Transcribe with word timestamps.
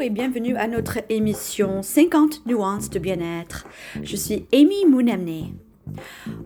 Et 0.00 0.10
bienvenue 0.10 0.54
à 0.56 0.68
notre 0.68 1.00
émission 1.08 1.82
50 1.82 2.46
nuances 2.46 2.88
de 2.88 3.00
bien-être. 3.00 3.66
Je 4.00 4.14
suis 4.14 4.46
Amy 4.52 4.86
Mounemne. 4.86 5.54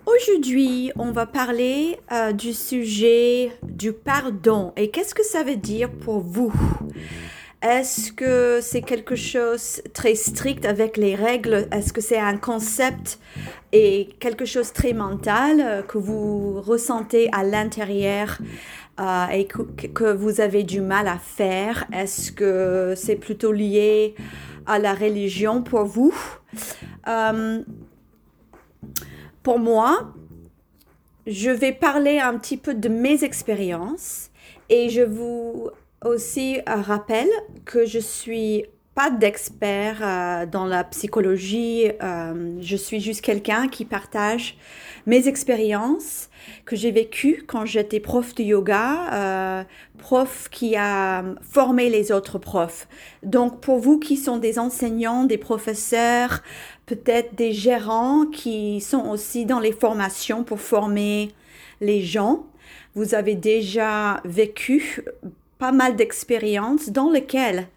Aujourd'hui, 0.07 0.91
on 0.97 1.13
va 1.13 1.27
parler 1.27 1.99
euh, 2.13 2.33
du 2.33 2.55
sujet 2.55 3.53
du 3.63 3.93
pardon 3.93 4.73
et 4.77 4.89
qu'est-ce 4.89 5.15
que 5.15 5.25
ça 5.25 5.43
veut 5.43 5.57
dire 5.57 5.91
pour 5.91 6.21
vous? 6.21 6.51
Est-ce 7.63 8.11
que 8.11 8.59
c'est 8.61 8.83
quelque 8.83 9.15
chose 9.15 9.83
très 9.95 10.17
strict 10.17 10.67
avec 10.67 10.97
les 10.97 11.15
règles? 11.15 11.69
Est-ce 11.71 11.93
que 11.93 12.01
c'est 12.01 12.19
un 12.19 12.37
concept 12.37 13.21
et 13.73 14.09
quelque 14.19 14.45
chose 14.45 14.73
très 14.73 14.93
mental 14.93 15.61
euh, 15.61 15.83
que 15.83 15.97
vous 15.97 16.61
ressentez 16.61 17.29
à 17.33 17.45
l'intérieur 17.45 18.39
euh, 19.01 19.27
et 19.29 19.47
que, 19.47 20.13
vous 20.13 20.41
avez 20.41 20.65
du 20.65 20.81
mal 20.81 21.07
à 21.07 21.19
faire? 21.19 21.85
Est-ce 21.93 22.33
que 22.33 22.95
c'est 22.97 23.17
plutôt 23.17 23.53
lié 23.53 24.17
à 24.67 24.81
la 24.81 24.95
religion 24.95 25.63
pour 25.63 25.85
vous? 25.85 26.15
Euh, 27.07 27.63
Pour 29.45 29.61
moi, 29.61 30.13
je 31.27 31.51
vais 31.51 31.73
parler 31.73 32.19
un 32.19 32.39
petit 32.39 32.57
peu 32.57 32.75
de 32.75 32.89
mes 32.89 33.23
expériences 33.23 34.31
et 34.69 34.89
je 34.89 35.03
vous 35.03 35.71
aussi 36.05 36.61
rappelle 36.67 37.31
que 37.65 37.87
je 37.87 37.99
suis 37.99 38.65
pas 38.95 39.11
d'expert 39.11 39.99
euh, 40.03 40.47
dans 40.47 40.67
la 40.67 40.85
psychologie. 40.85 41.91
Euh, 42.03 42.59
je 42.61 42.77
suis 42.77 43.01
juste 43.01 43.23
quelqu'un 43.23 43.69
qui 43.69 43.85
partage 43.85 44.57
mes 45.07 45.29
expériences 45.29 46.29
que 46.67 46.77
j'ai 46.77 46.91
vécues 46.91 47.45
quand 47.47 47.65
j'étais 47.65 48.01
prof 48.01 48.35
de 48.35 48.43
yoga, 48.43 49.15
euh, 49.15 49.65
prof 49.99 50.49
qui 50.51 50.77
a 50.77 51.25
formé 51.41 51.89
les 51.89 52.13
autres 52.13 52.39
profs. 52.39 52.87
Donc 53.23 53.61
pour 53.61 53.79
vous 53.79 53.99
qui 53.99 54.17
sont 54.17 54.37
des 54.37 54.59
enseignants, 54.59 55.25
des 55.25 55.39
professeurs, 55.39 56.43
peut-être 56.87 57.35
des 57.35 57.53
gérants 57.53 58.27
qui 58.27 58.81
sont 58.81 59.09
aussi 59.09 59.47
dans 59.47 59.61
les 59.61 59.73
formations 59.73 60.45
pour 60.45 60.61
former 60.61 61.31
les 61.81 62.03
gens, 62.03 62.47
vous 62.95 63.15
avez 63.15 63.35
déjà 63.35 64.21
vécu 64.25 65.03
pas 65.63 65.71
mal 65.71 65.95
d'expériences 65.95 66.89
dans 66.89 67.09
lesquelles 67.09 67.69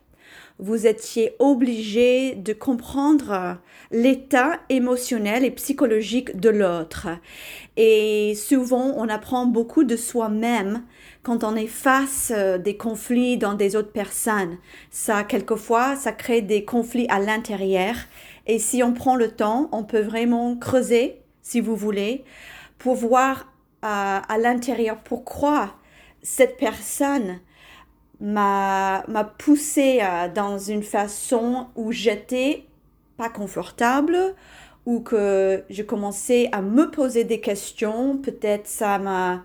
vous 0.58 0.88
étiez 0.88 1.36
obligé 1.38 2.33
de 2.33 2.52
comprendre 2.52 3.59
l'état 3.91 4.53
émotionnel 4.69 5.45
et 5.45 5.52
psychologique 5.52 6.36
de 6.36 6.50
l'autre. 6.50 7.09
Et 7.78 8.33
souvent, 8.33 8.95
on 8.97 9.08
apprend 9.08 9.45
beaucoup 9.45 9.83
de 9.83 9.95
soi-même 9.95 10.81
quand 11.22 11.44
on 11.44 11.56
est 11.56 11.67
face 11.67 12.33
euh, 12.36 12.58
des 12.58 12.75
conflits 12.75 13.38
dans 13.38 13.53
des 13.53 13.75
autres 13.75 13.91
personnes. 13.91 14.58
Ça, 14.89 15.23
quelquefois, 15.23 15.95
ça 15.95 16.11
crée 16.11 16.41
des 16.41 16.66
conflits 16.66 17.06
à 17.09 17.19
l'intérieur. 17.19 17.94
Et 18.47 18.58
si 18.58 18.81
on 18.81 18.94
prend 18.94 19.16
le 19.16 19.30
temps, 19.30 19.69
on 19.72 19.83
peut 19.83 20.02
vraiment 20.02 20.56
creuser, 20.56 21.22
si 21.44 21.61
vous 21.61 21.75
voulez, 21.75 22.23
pour 22.80 22.95
voir 22.95 23.41
euh, 23.83 24.22
à 24.28 24.38
l'intérieur 24.39 24.97
pourquoi 25.03 25.75
cette 26.23 26.58
personne 26.58 27.41
m'a 28.19 29.03
poussé 29.38 29.99
euh, 30.02 30.30
dans 30.33 30.58
une 30.58 30.83
façon 30.83 31.67
où 31.75 31.91
j'étais 31.91 32.66
pas 33.17 33.30
confortable 33.30 34.17
ou 34.85 35.00
que 35.00 35.63
je 35.69 35.84
commençais 35.84 36.50
à 36.51 36.62
me 36.62 36.91
poser 36.91 37.23
des 37.23 37.40
questions. 37.40 38.17
Peut-être 38.17 38.67
ça 38.67 39.00
m'a 39.00 39.44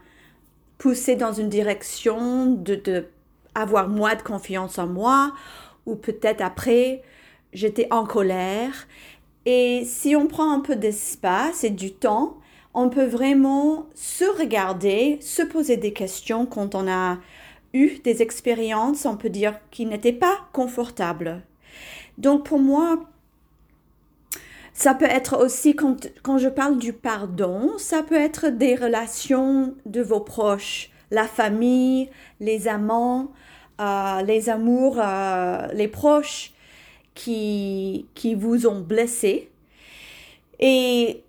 poussé 0.78 1.17
dans 1.17 1.33
une 1.33 1.49
direction 1.49 2.47
de, 2.47 2.75
de 2.75 3.06
avoir 3.55 3.89
moins 3.89 4.15
de 4.15 4.22
confiance 4.22 4.78
en 4.78 4.87
moi 4.87 5.33
ou 5.87 5.97
peut-être 5.97 6.41
après 6.41 7.03
j'étais 7.53 7.89
en 7.91 8.05
colère. 8.05 8.87
Et 9.47 9.84
si 9.84 10.15
on 10.15 10.27
prend 10.27 10.53
un 10.53 10.61
peu 10.61 10.77
d'espace 10.77 11.65
et 11.65 11.71
du 11.71 11.93
temps, 11.93 12.37
on 12.75 12.89
peut 12.89 13.06
vraiment 13.06 13.87
se 13.95 14.25
regarder, 14.39 15.19
se 15.21 15.43
poser 15.43 15.77
des 15.77 15.93
questions 15.93 16.47
quand 16.47 16.75
on 16.75 16.89
a 16.89 17.19
eu 17.73 17.99
des 18.05 18.23
expériences, 18.23 19.07
on 19.07 19.17
peut 19.17 19.31
dire, 19.31 19.59
qui 19.71 19.87
n'étaient 19.87 20.13
pas 20.13 20.39
confortables. 20.53 21.43
Donc 22.19 22.45
pour 22.45 22.59
moi, 22.59 23.05
ça 24.73 24.95
peut 24.95 25.07
être 25.07 25.37
aussi, 25.43 25.75
quand, 25.75 26.09
quand, 26.23 26.39
je 26.39 26.49
parle 26.49 26.79
du 26.79 26.93
pardon, 26.93 27.73
ça 27.79 28.03
peut 28.03 28.17
être 28.17 28.49
des 28.49 28.75
relations 28.75 29.75
de 29.87 30.01
vos 30.01 30.21
proches, 30.21 30.91
la 31.11 31.25
famille, 31.25 32.09
les 32.41 32.69
amants, 32.69 33.33
euh, 33.81 34.23
les 34.23 34.49
amours, 34.49 34.99
euh, 34.99 35.67
les 35.73 35.89
proches 35.89 36.53
qui, 37.15 38.07
qui 38.15 38.35
vous 38.35 38.67
ont 38.67 38.81
blessé. 38.81 39.51
Et 40.61 41.23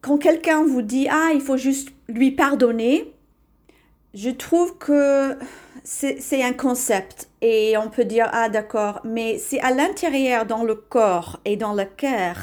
quand 0.00 0.18
quelqu'un 0.18 0.64
vous 0.64 0.82
dit, 0.82 1.08
ah, 1.08 1.30
il 1.34 1.40
faut 1.40 1.56
juste 1.56 1.90
lui 2.08 2.30
pardonner, 2.30 3.13
je 4.14 4.30
trouve 4.30 4.78
que 4.78 5.36
c'est 5.82 6.42
un 6.42 6.52
concept 6.52 7.28
et 7.42 7.76
on 7.76 7.90
peut 7.90 8.04
dire, 8.04 8.28
ah 8.32 8.48
d'accord, 8.48 9.00
mais 9.04 9.38
c'est 9.38 9.60
à 9.60 9.70
l'intérieur, 9.70 10.46
dans 10.46 10.62
le 10.62 10.76
corps 10.76 11.40
et 11.44 11.56
dans 11.56 11.74
le 11.74 11.84
cœur, 11.84 12.36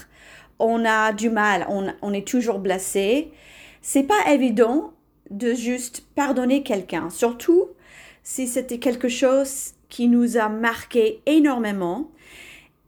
on 0.60 0.86
a 0.86 1.14
du 1.14 1.30
mal, 1.30 1.66
on, 1.70 2.14
est 2.14 2.28
toujours 2.28 2.60
blessé. 2.60 3.32
C'est 3.82 4.04
pas 4.04 4.32
évident 4.32 4.94
de 5.32 5.54
juste 5.54 6.04
pardonner 6.14 6.62
quelqu'un, 6.62 7.10
surtout 7.10 7.70
si 8.22 8.48
c'était 8.48 8.78
quelque 8.78 9.08
chose 9.08 9.72
qui 9.90 10.08
nous 10.08 10.38
a 10.38 10.50
marqué 10.50 11.22
énormément. 11.26 12.12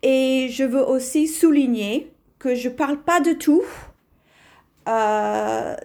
Et 0.03 0.49
je 0.51 0.66
veux 0.66 0.85
aussi 0.85 1.27
souligner 1.27 2.11
que 2.38 2.53
je 2.53 2.69
parle 2.69 3.01
pas 3.01 3.22
de 3.22 3.31
tout. 3.31 3.63
Euh, 4.88 5.75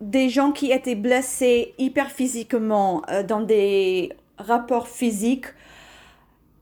des 0.00 0.28
gens 0.28 0.52
qui 0.52 0.72
étaient 0.72 0.94
blessés 0.94 1.74
hyper 1.78 2.10
physiquement 2.10 3.02
euh, 3.08 3.22
dans 3.22 3.40
des 3.40 4.12
rapports 4.38 4.88
physiques. 4.88 5.46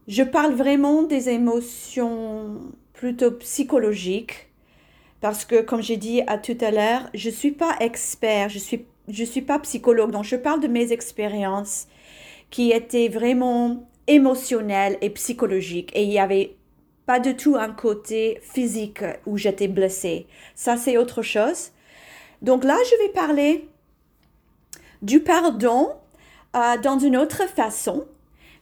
Je 0.07 0.23
parle 0.23 0.53
vraiment 0.55 1.03
des 1.03 1.31
émotions 1.31 2.61
plutôt 2.93 3.33
psychologiques 3.33 4.49
parce 5.21 5.45
que 5.45 5.63
comme 5.63 5.83
j'ai 5.83 5.97
dit 5.97 6.23
à 6.27 6.39
tout 6.39 6.57
à 6.61 6.71
l'heure, 6.71 7.09
je 7.15 7.31
suis 7.31 7.53
pas 7.53 7.75
expert, 7.81 8.49
je 8.49 8.59
suis 8.59 8.85
je 9.09 9.25
suis 9.25 9.43
pas 9.43 9.59
psychologue 9.59 10.11
donc 10.11 10.25
je 10.25 10.37
parle 10.37 10.61
de 10.61 10.69
mes 10.69 10.93
expériences 10.93 11.89
qui 12.51 12.71
étaient 12.71 13.09
vraiment 13.09 13.87
émotionnelles 14.07 14.97
et 15.03 15.11
psychologiques 15.11 15.91
et 15.95 16.05
il 16.05 16.11
y 16.11 16.19
avait 16.19 16.57
pas 17.05 17.21
du 17.21 17.37
tout 17.37 17.57
un 17.57 17.71
côté 17.71 18.39
physique 18.41 19.05
où 19.27 19.37
j'étais 19.37 19.69
blessée. 19.69 20.27
Ça 20.55 20.77
c'est 20.77 20.97
autre 20.97 21.23
chose. 21.23 21.73
Donc 22.43 22.65
là, 22.65 22.77
je 22.91 23.05
vais 23.05 23.13
parler 23.13 23.69
du 25.03 25.21
pardon 25.21 25.93
euh, 26.57 26.79
dans 26.79 26.99
une 26.99 27.17
autre 27.17 27.49
façon 27.49 28.07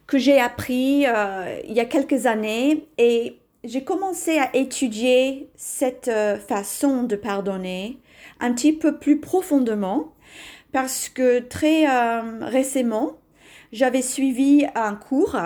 que 0.07 0.17
j'ai 0.17 0.39
appris 0.39 1.05
euh, 1.07 1.59
il 1.65 1.73
y 1.73 1.79
a 1.79 1.85
quelques 1.85 2.25
années. 2.25 2.87
Et 2.97 3.39
j'ai 3.63 3.83
commencé 3.83 4.37
à 4.39 4.55
étudier 4.55 5.49
cette 5.55 6.09
euh, 6.09 6.37
façon 6.37 7.03
de 7.03 7.15
pardonner 7.15 7.99
un 8.39 8.53
petit 8.53 8.73
peu 8.73 8.97
plus 8.97 9.19
profondément 9.19 10.13
parce 10.71 11.07
que 11.07 11.39
très 11.39 11.85
récemment, 12.41 13.17
j'avais 13.71 14.01
suivi 14.01 14.65
un 14.73 14.95
cours 14.95 15.37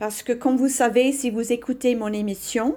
parce 0.00 0.24
que 0.24 0.32
comme 0.32 0.56
vous 0.56 0.68
savez, 0.68 1.12
si 1.12 1.30
vous 1.30 1.52
écoutez 1.52 1.94
mon 1.94 2.12
émission, 2.12 2.76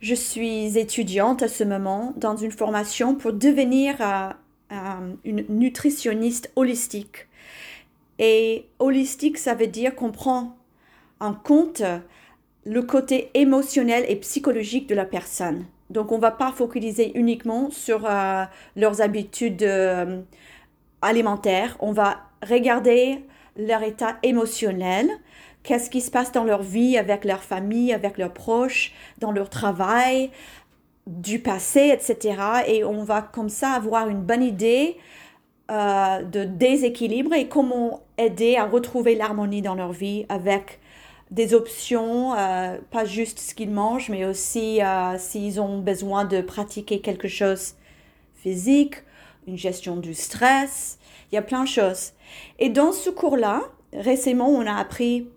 je 0.00 0.14
suis 0.14 0.78
étudiante 0.78 1.42
à 1.42 1.48
ce 1.48 1.62
moment 1.64 2.14
dans 2.16 2.36
une 2.36 2.52
formation 2.52 3.14
pour 3.14 3.32
devenir 3.32 3.96
euh, 4.00 4.30
euh, 4.72 5.14
une 5.24 5.44
nutritionniste 5.48 6.50
holistique. 6.56 7.28
Et 8.18 8.66
holistique, 8.78 9.38
ça 9.38 9.54
veut 9.54 9.66
dire 9.66 9.94
qu'on 9.94 10.10
prend 10.10 10.56
en 11.20 11.34
compte 11.34 11.82
le 12.64 12.82
côté 12.82 13.30
émotionnel 13.34 14.04
et 14.08 14.16
psychologique 14.16 14.88
de 14.88 14.94
la 14.94 15.04
personne. 15.04 15.66
Donc, 15.90 16.12
on 16.12 16.16
ne 16.16 16.20
va 16.20 16.30
pas 16.30 16.52
focaliser 16.52 17.12
uniquement 17.18 17.70
sur 17.70 18.06
euh, 18.06 18.44
leurs 18.76 19.00
habitudes 19.00 19.66
alimentaires. 21.02 21.76
On 21.80 21.92
va 21.92 22.20
regarder 22.46 23.24
leur 23.56 23.82
état 23.82 24.18
émotionnel, 24.22 25.10
qu'est-ce 25.62 25.90
qui 25.90 26.00
se 26.00 26.10
passe 26.10 26.32
dans 26.32 26.44
leur 26.44 26.62
vie 26.62 26.96
avec 26.96 27.24
leur 27.24 27.42
famille, 27.42 27.92
avec 27.92 28.18
leurs 28.18 28.32
proches, 28.32 28.92
dans 29.18 29.32
leur 29.32 29.50
travail, 29.50 30.30
du 31.06 31.40
passé, 31.40 31.90
etc. 31.92 32.36
Et 32.66 32.84
on 32.84 33.02
va 33.04 33.22
comme 33.22 33.48
ça 33.48 33.70
avoir 33.70 34.08
une 34.08 34.22
bonne 34.22 34.42
idée 34.42 34.96
euh, 35.70 36.22
de 36.22 36.44
déséquilibre 36.44 37.32
et 37.34 37.48
comment 37.48 38.02
aider 38.18 38.56
à 38.56 38.66
retrouver 38.66 39.14
l'harmonie 39.14 39.62
dans 39.62 39.74
leur 39.74 39.92
vie 39.92 40.26
avec 40.28 40.78
des 41.30 41.54
options, 41.54 42.34
euh, 42.34 42.78
pas 42.90 43.04
juste 43.04 43.38
ce 43.38 43.54
qu'ils 43.54 43.70
mangent, 43.70 44.08
mais 44.08 44.24
aussi 44.24 44.82
euh, 44.82 45.16
s'ils 45.16 45.60
ont 45.60 45.78
besoin 45.78 46.24
de 46.24 46.40
pratiquer 46.40 47.00
quelque 47.00 47.28
chose 47.28 47.74
physique, 48.34 48.96
une 49.46 49.56
gestion 49.56 49.96
du 49.96 50.12
stress. 50.12 50.98
Il 51.30 51.36
y 51.36 51.38
a 51.38 51.42
plein 51.42 51.62
de 51.62 51.68
choses. 51.68 52.12
Et 52.58 52.68
dans 52.68 52.92
ce 52.92 53.10
cours-là, 53.10 53.62
récemment, 53.92 54.48
on 54.48 54.66
a 54.66 54.74
appris 54.74 55.28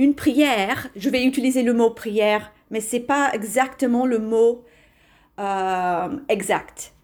une 0.00 0.14
prière. 0.14 0.88
Je 0.96 1.10
vais 1.10 1.24
utiliser 1.24 1.62
le 1.62 1.74
mot 1.74 1.90
prière, 1.90 2.52
mais 2.70 2.80
c'est 2.80 3.00
pas 3.00 3.30
exactement 3.34 4.06
le 4.06 4.18
mot 4.18 4.64
euh, 5.38 6.08
exact. 6.30 6.94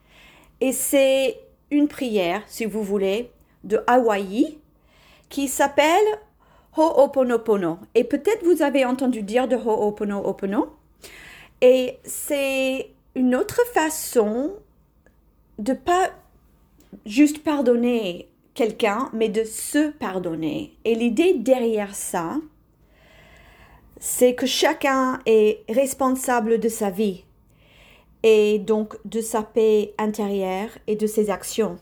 Et 0.62 0.72
c'est 0.72 1.38
une 1.70 1.88
prière, 1.88 2.43
si 2.46 2.64
vous 2.64 2.82
voulez, 2.82 3.31
de 3.64 3.81
Hawaï 3.87 4.58
qui 5.28 5.46
s'appelle 5.46 6.06
Ho'oponopono. 6.75 7.78
Et 7.94 8.04
peut-être 8.04 8.43
vous 8.44 8.62
avez 8.62 8.87
entendu 8.87 9.22
dire 9.22 9.46
de 9.46 9.56
Ho'oponopono. 9.56 10.75
Et 11.60 11.99
c'est 12.02 12.90
une 13.14 13.34
autre 13.34 13.60
façon 13.75 14.54
de 15.58 15.75
pas 15.75 16.12
juste 17.04 17.44
pardonner 17.44 18.31
quelqu'un, 18.54 19.10
mais 19.12 19.28
de 19.28 19.44
se 19.44 19.90
pardonner. 19.90 20.78
Et 20.87 20.94
l'idée 20.94 21.34
derrière 21.34 21.94
ça, 21.94 22.38
c'est 24.08 24.36
que 24.36 24.46
chacun 24.46 25.18
est 25.26 25.64
responsable 25.68 26.60
de 26.60 26.68
sa 26.68 26.90
vie 26.90 27.24
et 28.22 28.60
donc 28.60 28.96
de 29.04 29.20
sa 29.20 29.42
paix 29.42 29.94
intérieure 29.98 30.68
et 30.86 30.94
de 30.94 31.08
ses 31.08 31.28
actions. 31.28 31.76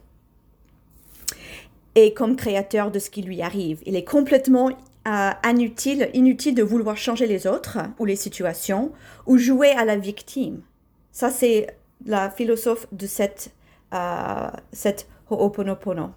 Et 1.94 2.14
comme 2.14 2.34
créateur 2.34 2.90
de 2.90 2.98
ce 2.98 3.10
qui 3.10 3.20
lui 3.20 3.42
arrive, 3.42 3.82
il 3.84 3.94
est 3.94 4.08
complètement 4.08 4.70
euh, 5.06 5.30
inutile, 5.44 6.08
inutile 6.14 6.54
de 6.54 6.62
vouloir 6.62 6.96
changer 6.96 7.26
les 7.26 7.46
autres 7.46 7.76
ou 7.98 8.06
les 8.06 8.16
situations 8.16 8.90
ou 9.26 9.36
jouer 9.36 9.72
à 9.72 9.84
la 9.84 9.96
victime. 9.96 10.62
Ça, 11.12 11.28
c'est 11.28 11.76
la 12.06 12.30
philosophe 12.30 12.86
de 12.90 13.06
cette, 13.06 13.50
euh, 13.92 14.48
cette 14.72 15.08
Ho'oponopono. 15.28 16.08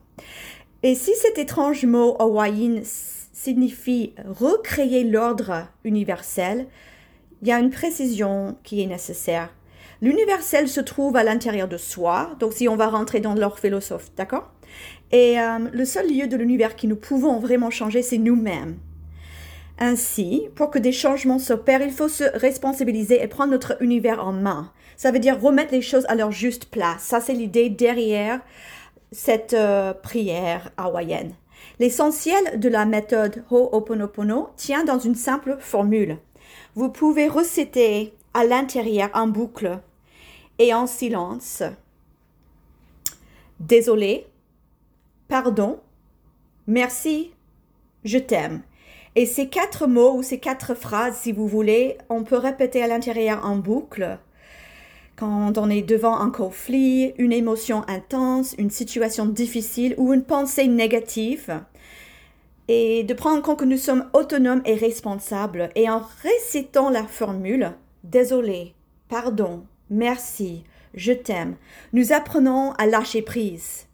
Et 0.83 0.95
si 0.95 1.13
cet 1.15 1.38
étrange 1.38 1.83
mot 1.86 2.15
hawaïen 2.18 2.81
signifie 3.38 4.13
recréer 4.25 5.04
l'ordre 5.04 5.68
universel, 5.84 6.66
il 7.44 7.48
y 7.48 7.51
a 7.51 7.60
une 7.60 7.69
précision 7.69 8.57
qui 8.63 8.81
est 8.81 8.88
nécessaire. 8.88 9.54
L'universel 10.01 10.68
se 10.68 10.81
trouve 10.81 11.16
à 11.16 11.24
l'intérieur 11.24 11.68
de 11.68 11.78
soi, 11.78 12.31
donc 12.39 12.54
si 12.54 12.68
on 12.68 12.75
va 12.75 12.88
rentrer 12.88 13.19
dans 13.19 13.36
leur 13.36 13.60
philosophe, 13.60 14.10
d'accord? 14.16 14.51
Et 15.12 15.39
euh, 15.39 15.60
le 15.72 15.86
seul 15.86 16.12
lieu 16.12 16.28
de 16.28 16.36
l'univers 16.36 16.75
qui 16.75 16.88
nous 16.88 16.95
pouvons 16.95 17.39
vraiment 17.39 17.69
changer, 17.69 18.01
c'est 18.01 18.18
nous-mêmes. 18.18 18.78
Ainsi, 19.78 20.50
pour 20.56 20.72
que 20.72 20.80
des 20.80 20.92
changements 20.92 21.40
s'opèrent, 21.40 21.83
il 21.83 21.92
faut 21.92 22.10
se 22.10 22.24
responsabiliser 22.40 23.22
et 23.22 23.28
prendre 23.28 23.51
notre 23.51 23.78
univers 23.83 24.25
en 24.25 24.33
main. 24.33 24.72
Ça 24.95 25.12
veut 25.12 25.19
dire 25.19 25.40
remettre 25.40 25.74
les 25.74 25.83
choses 25.83 26.06
à 26.07 26.16
leur 26.16 26.31
juste 26.31 26.66
place. 26.66 27.04
Ça, 27.04 27.22
c'est 27.22 27.33
l'idée 27.33 27.69
derrière 27.69 28.42
cette 29.12 29.54
euh, 29.54 29.94
prière 29.94 30.72
hawaïenne. 30.75 31.33
L'essentiel 31.80 32.60
de 32.60 32.70
la 32.70 32.86
méthode 32.86 33.44
Ho'oponopono 33.52 34.50
tient 34.56 34.84
dans 34.84 34.98
une 34.98 35.16
simple 35.16 35.58
formule. 35.60 36.18
Vous 36.76 36.90
pouvez 36.90 37.28
reciter 37.28 38.14
à 38.34 38.44
l'intérieur 38.46 39.10
en 39.14 39.28
boucle 39.28 39.80
et 40.58 40.74
en 40.74 40.88
silence. 40.88 41.62
Désolé, 43.60 44.28
pardon, 45.28 45.80
merci, 46.66 47.32
je 48.04 48.18
t'aime. 48.18 48.62
Et 49.16 49.26
ces 49.26 49.48
quatre 49.48 49.88
mots 49.88 50.16
ou 50.16 50.24
ces 50.24 50.40
quatre 50.40 50.76
phrases, 50.76 51.18
si 51.18 51.32
vous 51.32 51.48
voulez, 51.48 51.98
on 52.10 52.24
peut 52.24 52.38
répéter 52.38 52.84
à 52.84 52.88
l'intérieur 52.88 53.46
en 53.46 53.56
boucle 53.56 54.20
quand 55.18 55.58
on 55.58 55.69
est 55.69 55.81
devant 55.81 56.19
un 56.19 56.30
conflit, 56.30 57.14
une 57.18 57.34
émotion 57.34 57.84
intense, 57.88 58.56
une 58.60 58.69
situation 58.69 59.25
difficile 59.25 59.96
ou 59.98 60.14
une 60.14 60.24
pensée 60.24 60.68
négative, 60.68 61.60
et 62.68 63.04
de 63.04 63.14
prendre 63.14 63.40
en 63.40 63.42
compte 63.42 63.60
que 63.60 63.66
nous 63.66 63.78
sommes 63.78 64.06
autonomes 64.14 64.62
et 64.66 64.75
responsables, 64.75 65.69
et 65.75 65.90
en 65.90 66.04
récitant 66.22 66.90
la 66.90 67.04
formule 67.04 67.74
Désolé, 68.04 68.74
pardon, 69.10 69.64
merci, 69.90 70.64
je 70.94 71.14
t'aime, 71.14 71.56
nous 71.94 72.14
apprenons 72.14 72.74
à 72.74 72.86
lâcher 72.86 73.24
prise. 73.24 73.88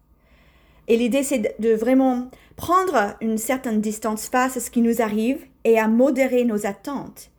Et 0.89 0.97
l'idée, 0.97 1.23
c'est 1.23 1.55
de 1.57 1.73
vraiment 1.73 2.29
prendre 2.57 3.15
une 3.21 3.37
certaine 3.37 3.79
distance 3.79 4.27
face 4.27 4.57
à 4.57 4.59
ce 4.59 4.69
qui 4.69 4.81
nous 4.81 5.01
arrive 5.01 5.45
et 5.63 5.79
à 5.79 5.87
modérer 5.87 6.43
nos 6.43 6.65
attentes 6.65 7.31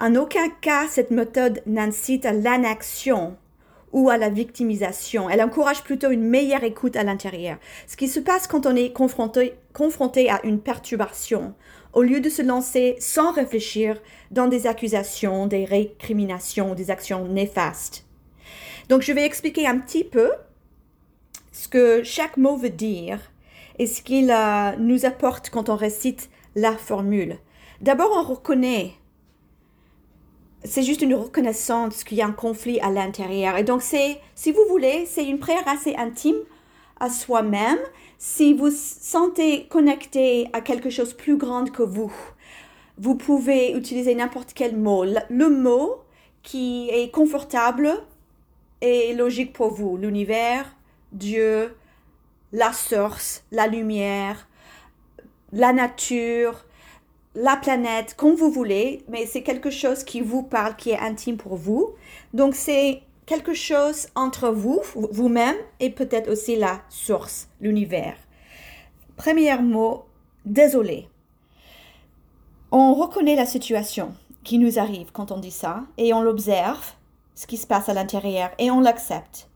en 0.00 0.16
aucun 0.16 0.48
cas, 0.48 0.86
cette 0.88 1.10
méthode 1.10 1.62
n'incite 1.66 2.26
à 2.26 2.32
l'anaction 2.32 3.36
ou 3.92 4.10
à 4.10 4.16
la 4.16 4.28
victimisation. 4.28 5.30
Elle 5.30 5.42
encourage 5.42 5.84
plutôt 5.84 6.10
une 6.10 6.28
meilleure 6.28 6.64
écoute 6.64 6.96
à 6.96 7.04
l'intérieur. 7.04 7.58
Ce 7.86 7.96
qui 7.96 8.08
se 8.08 8.18
passe 8.18 8.48
quand 8.48 8.66
on 8.66 8.74
est 8.74 8.92
confronté, 8.92 9.54
confronté 9.72 10.28
à 10.28 10.44
une 10.44 10.60
perturbation, 10.60 11.54
au 11.92 12.02
lieu 12.02 12.20
de 12.20 12.28
se 12.28 12.42
lancer 12.42 12.96
sans 12.98 13.30
réfléchir 13.30 14.00
dans 14.32 14.48
des 14.48 14.66
accusations, 14.66 15.46
des 15.46 15.64
récriminations, 15.64 16.74
des 16.74 16.90
actions 16.90 17.28
néfastes. 17.28 18.04
Donc 18.88 19.02
je 19.02 19.12
vais 19.12 19.24
expliquer 19.24 19.66
un 19.66 19.78
petit 19.78 20.04
peu 20.04 20.32
ce 21.52 21.68
que 21.68 22.02
chaque 22.02 22.36
mot 22.36 22.56
veut 22.56 22.70
dire 22.70 23.20
et 23.78 23.86
ce 23.86 24.02
qu'il 24.02 24.30
euh, 24.30 24.72
nous 24.78 25.06
apporte 25.06 25.50
quand 25.50 25.68
on 25.68 25.76
récite 25.76 26.30
la 26.56 26.76
formule. 26.76 27.38
D'abord, 27.80 28.10
on 28.12 28.22
reconnaît 28.22 28.92
c'est 30.64 30.82
juste 30.82 31.02
une 31.02 31.14
reconnaissance 31.14 32.04
qu'il 32.04 32.18
y 32.18 32.22
a 32.22 32.26
un 32.26 32.32
conflit 32.32 32.80
à 32.80 32.90
l'intérieur. 32.90 33.56
Et 33.56 33.64
donc, 33.64 33.82
c'est, 33.82 34.18
si 34.34 34.50
vous 34.50 34.64
voulez, 34.68 35.06
c'est 35.06 35.24
une 35.24 35.38
prière 35.38 35.66
assez 35.68 35.94
intime 35.96 36.36
à 36.98 37.10
soi-même. 37.10 37.78
Si 38.18 38.54
vous 38.54 38.70
sentez 38.70 39.66
connecté 39.66 40.48
à 40.52 40.60
quelque 40.60 40.88
chose 40.88 41.12
plus 41.12 41.36
grand 41.36 41.70
que 41.70 41.82
vous, 41.82 42.12
vous 42.96 43.14
pouvez 43.14 43.72
utiliser 43.72 44.14
n'importe 44.14 44.52
quel 44.54 44.76
mot. 44.76 45.04
Le 45.04 45.48
mot 45.48 45.96
qui 46.42 46.88
est 46.90 47.10
confortable 47.10 47.90
et 48.80 49.14
logique 49.14 49.52
pour 49.52 49.72
vous. 49.72 49.96
L'univers, 49.96 50.74
Dieu, 51.12 51.76
la 52.52 52.72
source, 52.72 53.44
la 53.50 53.66
lumière, 53.66 54.48
la 55.52 55.72
nature, 55.72 56.64
la 57.34 57.56
planète, 57.56 58.14
comme 58.16 58.34
vous 58.34 58.50
voulez, 58.50 59.04
mais 59.08 59.26
c'est 59.26 59.42
quelque 59.42 59.70
chose 59.70 60.04
qui 60.04 60.20
vous 60.20 60.42
parle, 60.42 60.76
qui 60.76 60.90
est 60.90 60.98
intime 60.98 61.36
pour 61.36 61.56
vous. 61.56 61.94
Donc 62.32 62.54
c'est 62.54 63.02
quelque 63.26 63.54
chose 63.54 64.08
entre 64.14 64.50
vous, 64.50 64.80
vous-même, 64.94 65.56
et 65.80 65.90
peut-être 65.90 66.30
aussi 66.30 66.56
la 66.56 66.80
source, 66.88 67.48
l'univers. 67.60 68.16
Premier 69.16 69.56
mot, 69.58 70.04
désolé. 70.44 71.08
On 72.70 72.94
reconnaît 72.94 73.36
la 73.36 73.46
situation 73.46 74.14
qui 74.42 74.58
nous 74.58 74.78
arrive 74.78 75.10
quand 75.12 75.32
on 75.32 75.38
dit 75.38 75.50
ça, 75.50 75.84
et 75.96 76.12
on 76.12 76.22
l'observe, 76.22 76.92
ce 77.34 77.46
qui 77.46 77.56
se 77.56 77.66
passe 77.66 77.88
à 77.88 77.94
l'intérieur, 77.94 78.50
et 78.58 78.70
on 78.70 78.80
l'accepte. 78.80 79.48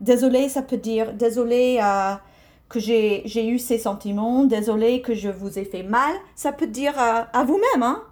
Désolé, 0.00 0.48
ça 0.48 0.62
peut 0.62 0.78
dire 0.78 1.12
désolé 1.12 1.78
à... 1.80 2.22
que 2.70 2.78
j'ai 2.78 3.48
eu 3.48 3.58
ces 3.58 3.78
sentiments, 3.78 4.44
désolé 4.44 5.02
que 5.02 5.12
je 5.12 5.28
vous 5.28 5.58
ai 5.58 5.64
fait 5.64 5.82
mal, 5.82 6.14
ça 6.34 6.52
peut 6.52 6.68
dire 6.68 6.94
à, 6.96 7.44
vous-même, 7.44 7.82
hein? 7.82 8.02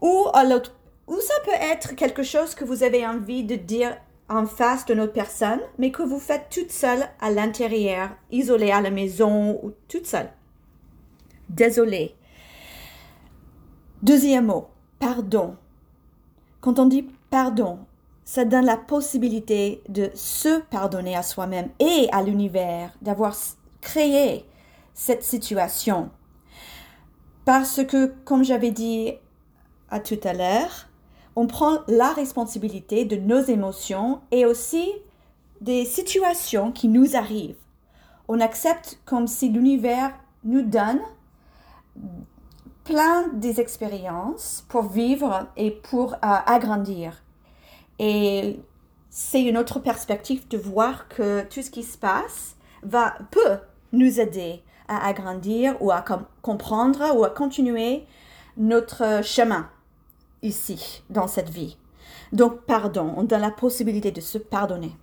Ou 0.00 0.28
à 0.32 0.44
ou 0.44 1.16
ça 1.20 1.34
peut 1.44 1.50
être 1.72 1.96
quelque 1.96 2.22
chose 2.22 2.54
que 2.54 2.64
vous 2.64 2.84
avez 2.84 3.04
envie 3.04 3.42
de 3.42 3.56
dire 3.56 3.96
en 4.28 4.46
face 4.46 4.86
de 4.86 4.94
notre 4.94 5.12
personne, 5.12 5.58
mais 5.76 5.90
que 5.90 6.04
vous 6.04 6.20
faites 6.20 6.46
toute 6.50 6.70
seule 6.70 7.08
à 7.20 7.32
l'intérieur, 7.32 8.10
isolée 8.30 8.70
à 8.70 8.80
la 8.80 8.90
maison 8.90 9.58
ou 9.64 9.72
toute 9.88 10.06
seule. 10.06 10.30
Désolé. 11.48 12.14
Deuxième 14.02 14.46
mot, 14.46 14.68
pardon. 15.00 15.56
Quand 16.60 16.78
on 16.78 16.86
dit 16.86 17.08
pardon, 17.28 17.80
ça 18.30 18.44
donne 18.44 18.66
la 18.66 18.76
possibilité 18.76 19.82
de 19.88 20.08
se 20.14 20.60
pardonner 20.60 21.16
à 21.16 21.24
soi-même 21.24 21.68
et 21.80 22.08
à 22.12 22.22
l'univers 22.22 22.92
d'avoir 23.02 23.34
créé 23.80 24.46
cette 24.94 25.24
situation. 25.24 26.10
Parce 27.44 27.84
que, 27.84 28.14
comme 28.24 28.44
j'avais 28.44 28.70
dit 28.70 29.14
à 29.90 29.98
tout 29.98 30.20
à 30.22 30.32
l'heure, 30.32 30.88
on 31.34 31.48
prend 31.48 31.78
la 31.88 32.12
responsabilité 32.12 33.04
de 33.04 33.16
nos 33.16 33.42
émotions 33.42 34.20
et 34.30 34.46
aussi 34.46 34.88
des 35.60 35.84
situations 35.84 36.70
qui 36.70 36.86
nous 36.86 37.16
arrivent. 37.16 37.58
On 38.28 38.38
accepte 38.38 39.00
comme 39.06 39.26
si 39.26 39.48
l'univers 39.48 40.12
nous 40.44 40.62
donne 40.62 41.00
plein 42.84 43.26
des 43.32 43.58
expériences 43.58 44.64
pour 44.68 44.82
vivre 44.82 45.48
et 45.56 45.72
pour 45.72 46.12
euh, 46.12 46.18
agrandir. 46.46 47.24
Et 48.02 48.58
c'est 49.10 49.42
une 49.42 49.58
autre 49.58 49.78
perspective 49.78 50.48
de 50.48 50.56
voir 50.56 51.06
que 51.08 51.42
tout 51.42 51.60
ce 51.60 51.70
qui 51.70 51.82
se 51.82 51.98
passe 51.98 52.56
va, 52.82 53.18
peut 53.30 53.58
nous 53.92 54.20
aider 54.20 54.62
à 54.88 55.06
agrandir 55.06 55.76
ou 55.82 55.90
à 55.90 56.02
comprendre 56.40 57.14
ou 57.14 57.24
à 57.24 57.30
continuer 57.30 58.04
notre 58.56 59.22
chemin 59.22 59.68
ici, 60.40 61.02
dans 61.10 61.28
cette 61.28 61.50
vie. 61.50 61.76
Donc, 62.32 62.62
pardon, 62.62 63.12
on 63.18 63.24
donne 63.24 63.42
la 63.42 63.50
possibilité 63.50 64.12
de 64.12 64.22
se 64.22 64.38
pardonner. 64.38 64.96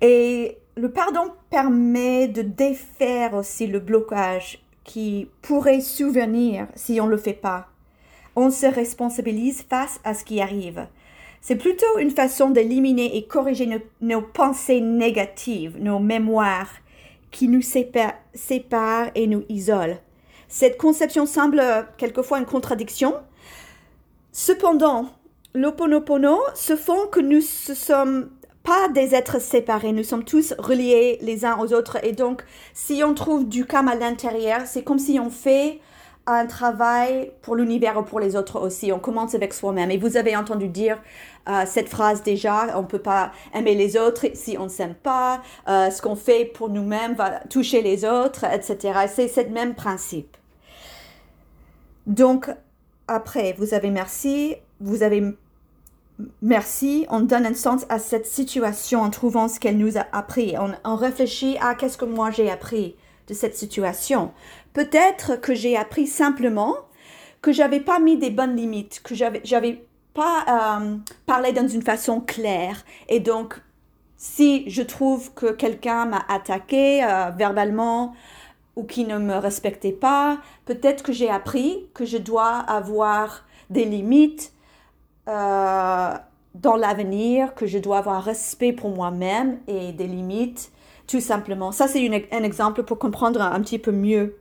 Et 0.00 0.58
le 0.76 0.92
pardon 0.92 1.32
permet 1.50 2.28
de 2.28 2.42
défaire 2.42 3.34
aussi 3.34 3.66
le 3.66 3.80
blocage 3.80 4.64
qui 4.84 5.28
pourrait 5.42 5.80
souvenir 5.80 6.68
si 6.76 7.00
on 7.00 7.06
ne 7.06 7.10
le 7.10 7.16
fait 7.16 7.32
pas. 7.32 7.66
On 8.40 8.52
se 8.52 8.66
responsabilise 8.66 9.64
face 9.68 9.98
à 10.04 10.14
ce 10.14 10.22
qui 10.22 10.40
arrive. 10.40 10.86
C'est 11.40 11.56
plutôt 11.56 11.98
une 11.98 12.12
façon 12.12 12.50
d'éliminer 12.50 13.16
et 13.16 13.26
corriger 13.26 13.68
nos, 14.00 14.22
pensées 14.22 14.80
négatives, 14.80 15.76
nos 15.80 15.98
mémoires, 15.98 16.70
qui 17.32 17.48
nous 17.48 17.62
séparent 17.62 19.10
et 19.16 19.26
nous 19.26 19.42
isolent. 19.48 19.98
Cette 20.46 20.78
conception 20.78 21.26
semble 21.26 21.60
quelquefois 21.96 22.38
une 22.38 22.46
contradiction. 22.46 23.16
Cependant, 24.30 25.06
l'Oponopono 25.52 26.38
se 26.54 26.76
font 26.76 27.08
que 27.08 27.18
nous 27.18 27.38
ne 27.38 27.74
sommes 27.74 28.30
pas 28.62 28.88
des 28.88 29.16
êtres 29.16 29.40
séparés, 29.40 29.90
nous 29.90 30.04
sommes 30.04 30.24
tous 30.24 30.54
reliés 30.60 31.18
les 31.22 31.44
uns 31.44 31.58
aux 31.58 31.72
autres. 31.72 31.98
Et 32.04 32.12
donc, 32.12 32.44
si 32.72 33.02
on 33.02 33.14
trouve 33.14 33.48
du 33.48 33.66
calme 33.66 33.88
à 33.88 33.96
l'intérieur, 33.96 34.60
c'est 34.64 34.84
comme 34.84 35.00
si 35.00 35.18
on 35.18 35.28
fait 35.28 35.80
un 36.28 36.46
travail 36.46 37.32
pour 37.42 37.56
l'univers 37.56 37.98
ou 37.98 38.02
pour 38.02 38.20
les 38.20 38.36
autres 38.36 38.60
aussi. 38.60 38.92
On 38.92 38.98
commence 38.98 39.34
avec 39.34 39.54
soi-même. 39.54 39.90
Et 39.90 39.96
vous 39.96 40.16
avez 40.16 40.36
entendu 40.36 40.68
dire 40.68 41.00
euh, 41.48 41.64
cette 41.66 41.88
phrase 41.88 42.22
déjà, 42.22 42.76
on 42.76 42.82
ne 42.82 42.86
peut 42.86 42.98
pas 42.98 43.32
aimer 43.54 43.74
les 43.74 43.96
autres 43.96 44.26
si 44.34 44.56
on 44.58 44.64
ne 44.64 44.68
s'aime 44.68 44.94
pas. 44.94 45.40
Euh, 45.68 45.90
ce 45.90 46.02
qu'on 46.02 46.16
fait 46.16 46.44
pour 46.44 46.68
nous-mêmes 46.68 47.14
va 47.14 47.40
toucher 47.48 47.80
les 47.80 48.04
autres, 48.04 48.44
etc. 48.44 49.06
C'est 49.08 49.28
ce 49.28 49.40
même 49.48 49.74
principe. 49.74 50.36
Donc, 52.06 52.50
après, 53.06 53.54
vous 53.58 53.72
avez 53.72 53.90
merci, 53.90 54.56
vous 54.80 55.02
avez 55.02 55.22
merci, 56.42 57.06
on 57.10 57.20
donne 57.20 57.46
un 57.46 57.54
sens 57.54 57.86
à 57.88 57.98
cette 57.98 58.26
situation 58.26 59.00
en 59.00 59.10
trouvant 59.10 59.48
ce 59.48 59.60
qu'elle 59.60 59.78
nous 59.78 59.96
a 59.96 60.06
appris. 60.12 60.56
On, 60.58 60.72
on 60.84 60.96
réfléchit 60.96 61.56
à 61.60 61.74
qu'est-ce 61.74 61.96
que 61.96 62.04
moi 62.04 62.30
j'ai 62.30 62.50
appris 62.50 62.96
de 63.28 63.34
cette 63.34 63.56
situation. 63.56 64.32
Peut-être 64.72 65.36
que 65.36 65.54
j'ai 65.54 65.76
appris 65.76 66.06
simplement 66.06 66.74
que 67.40 67.52
j'avais 67.52 67.80
pas 67.80 68.00
mis 68.00 68.16
des 68.16 68.30
bonnes 68.30 68.56
limites, 68.56 69.00
que 69.04 69.14
j'avais, 69.14 69.40
j'avais 69.44 69.84
pas 70.14 70.80
euh, 70.80 70.96
parlé 71.26 71.52
dans 71.52 71.68
une 71.68 71.82
façon 71.82 72.20
claire. 72.20 72.84
Et 73.08 73.20
donc, 73.20 73.60
si 74.16 74.68
je 74.68 74.82
trouve 74.82 75.32
que 75.34 75.52
quelqu'un 75.52 76.06
m'a 76.06 76.24
attaqué 76.28 77.04
euh, 77.04 77.30
verbalement 77.30 78.14
ou 78.74 78.84
qui 78.84 79.04
ne 79.04 79.18
me 79.18 79.36
respectait 79.36 79.92
pas, 79.92 80.38
peut-être 80.64 81.02
que 81.04 81.12
j'ai 81.12 81.30
appris 81.30 81.86
que 81.94 82.04
je 82.04 82.18
dois 82.18 82.56
avoir 82.56 83.44
des 83.70 83.84
limites 83.84 84.52
euh, 85.28 86.14
dans 86.54 86.76
l'avenir, 86.76 87.54
que 87.54 87.66
je 87.66 87.78
dois 87.78 87.98
avoir 87.98 88.24
respect 88.24 88.72
pour 88.72 88.90
moi-même 88.90 89.58
et 89.68 89.92
des 89.92 90.06
limites, 90.06 90.72
tout 91.08 91.20
simplement. 91.20 91.72
Ça, 91.72 91.88
c'est 91.88 92.28
un 92.30 92.42
exemple 92.44 92.84
pour 92.84 92.98
comprendre 92.98 93.40
un 93.42 93.60
petit 93.60 93.78
peu 93.78 93.90
mieux 93.90 94.36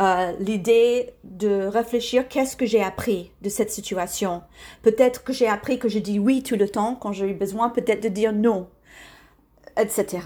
euh, 0.00 0.32
l'idée 0.40 1.12
de 1.24 1.66
réfléchir 1.66 2.26
qu'est-ce 2.28 2.56
que 2.56 2.66
j'ai 2.66 2.82
appris 2.82 3.30
de 3.40 3.48
cette 3.48 3.70
situation? 3.70 4.42
Peut-être 4.82 5.22
que 5.22 5.32
j'ai 5.32 5.46
appris 5.46 5.78
que 5.78 5.88
je 5.88 5.98
dis 5.98 6.18
oui 6.18 6.42
tout 6.42 6.56
le 6.56 6.68
temps 6.68 6.96
quand 6.96 7.12
j'ai 7.12 7.28
eu 7.30 7.34
besoin, 7.34 7.68
peut-être 7.68 8.02
de 8.02 8.08
dire 8.08 8.32
non, 8.32 8.68
etc. 9.78 10.18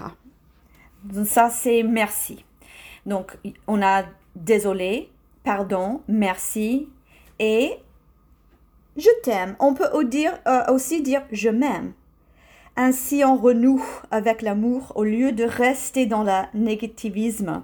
Donc 1.03 1.27
ça, 1.27 1.49
c'est 1.49 1.83
merci. 1.83 2.43
Donc, 3.05 3.37
on 3.67 3.83
a 3.83 4.05
désolé, 4.35 5.11
pardon, 5.43 6.01
merci 6.07 6.89
et 7.37 7.73
je 8.97 9.09
t'aime. 9.23 9.55
On 9.59 9.75
peut 9.75 9.89
euh, 9.93 10.73
aussi 10.73 11.01
dire 11.03 11.21
je 11.31 11.49
m'aime. 11.49 11.93
Ainsi, 12.77 13.23
on 13.23 13.37
renoue 13.37 13.83
avec 14.11 14.41
l'amour 14.41 14.91
au 14.95 15.03
lieu 15.03 15.31
de 15.31 15.45
rester 15.45 16.05
dans 16.05 16.23
le 16.23 16.41
négativisme. 16.53 17.63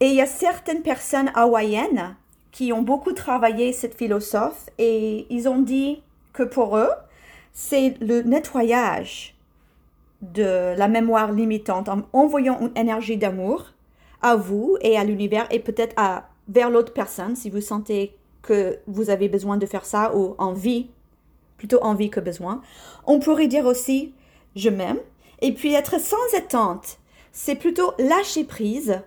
Et 0.00 0.06
il 0.06 0.14
y 0.14 0.20
a 0.20 0.26
certaines 0.26 0.82
personnes 0.82 1.30
hawaïennes 1.34 2.16
qui 2.50 2.72
ont 2.72 2.82
beaucoup 2.82 3.12
travaillé 3.12 3.72
cette 3.72 3.94
philosophe 3.94 4.68
et 4.78 5.26
ils 5.30 5.48
ont 5.48 5.60
dit 5.60 6.02
que 6.32 6.42
pour 6.42 6.76
eux, 6.76 6.90
c'est 7.52 7.96
le 8.00 8.22
nettoyage 8.22 9.34
de 10.22 10.76
la 10.76 10.88
mémoire 10.88 11.32
limitante 11.32 11.88
en 11.88 12.02
envoyant 12.12 12.58
une 12.60 12.76
énergie 12.76 13.16
d'amour 13.16 13.72
à 14.22 14.36
vous 14.36 14.76
et 14.80 14.96
à 14.96 15.04
l'univers 15.04 15.46
et 15.50 15.60
peut-être 15.60 15.94
à 15.96 16.28
vers 16.48 16.70
l'autre 16.70 16.92
personne 16.92 17.36
si 17.36 17.50
vous 17.50 17.60
sentez 17.60 18.16
que 18.42 18.78
vous 18.86 19.10
avez 19.10 19.28
besoin 19.28 19.56
de 19.56 19.66
faire 19.66 19.84
ça 19.84 20.14
ou 20.16 20.34
envie, 20.38 20.90
plutôt 21.56 21.82
envie 21.82 22.10
que 22.10 22.20
besoin. 22.20 22.62
On 23.06 23.18
pourrait 23.18 23.48
dire 23.48 23.66
aussi 23.66 24.14
je 24.56 24.70
m'aime 24.70 25.00
et 25.42 25.52
puis 25.52 25.74
être 25.74 26.00
sans 26.00 26.36
attente. 26.36 26.98
C'est 27.32 27.56
plutôt 27.56 27.92
lâcher 27.98 28.44
prise 28.44 29.02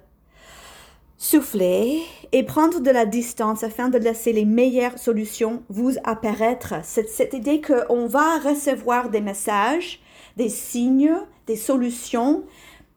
souffler 1.17 2.03
et 2.31 2.43
prendre 2.43 2.79
de 2.79 2.91
la 2.91 3.05
distance 3.05 3.63
afin 3.63 3.89
de 3.89 3.97
laisser 3.97 4.33
les 4.33 4.45
meilleures 4.45 4.99
solutions 4.99 5.63
vous 5.69 5.93
apparaître. 6.03 6.75
Cette, 6.83 7.33
idée 7.33 7.59
qu'on 7.59 8.05
va 8.07 8.37
recevoir 8.39 9.09
des 9.09 9.21
messages, 9.21 9.99
des 10.37 10.49
signes, 10.49 11.15
des 11.47 11.55
solutions. 11.55 12.43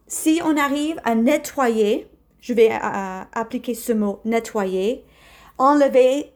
Si 0.07 0.41
on 0.45 0.57
arrive 0.57 1.01
à 1.05 1.15
nettoyer, 1.15 2.09
je 2.41 2.53
vais 2.53 2.71
appliquer 3.33 3.75
ce 3.75 3.93
mot 3.93 4.21
nettoyer, 4.25 5.05
enlever, 5.57 6.33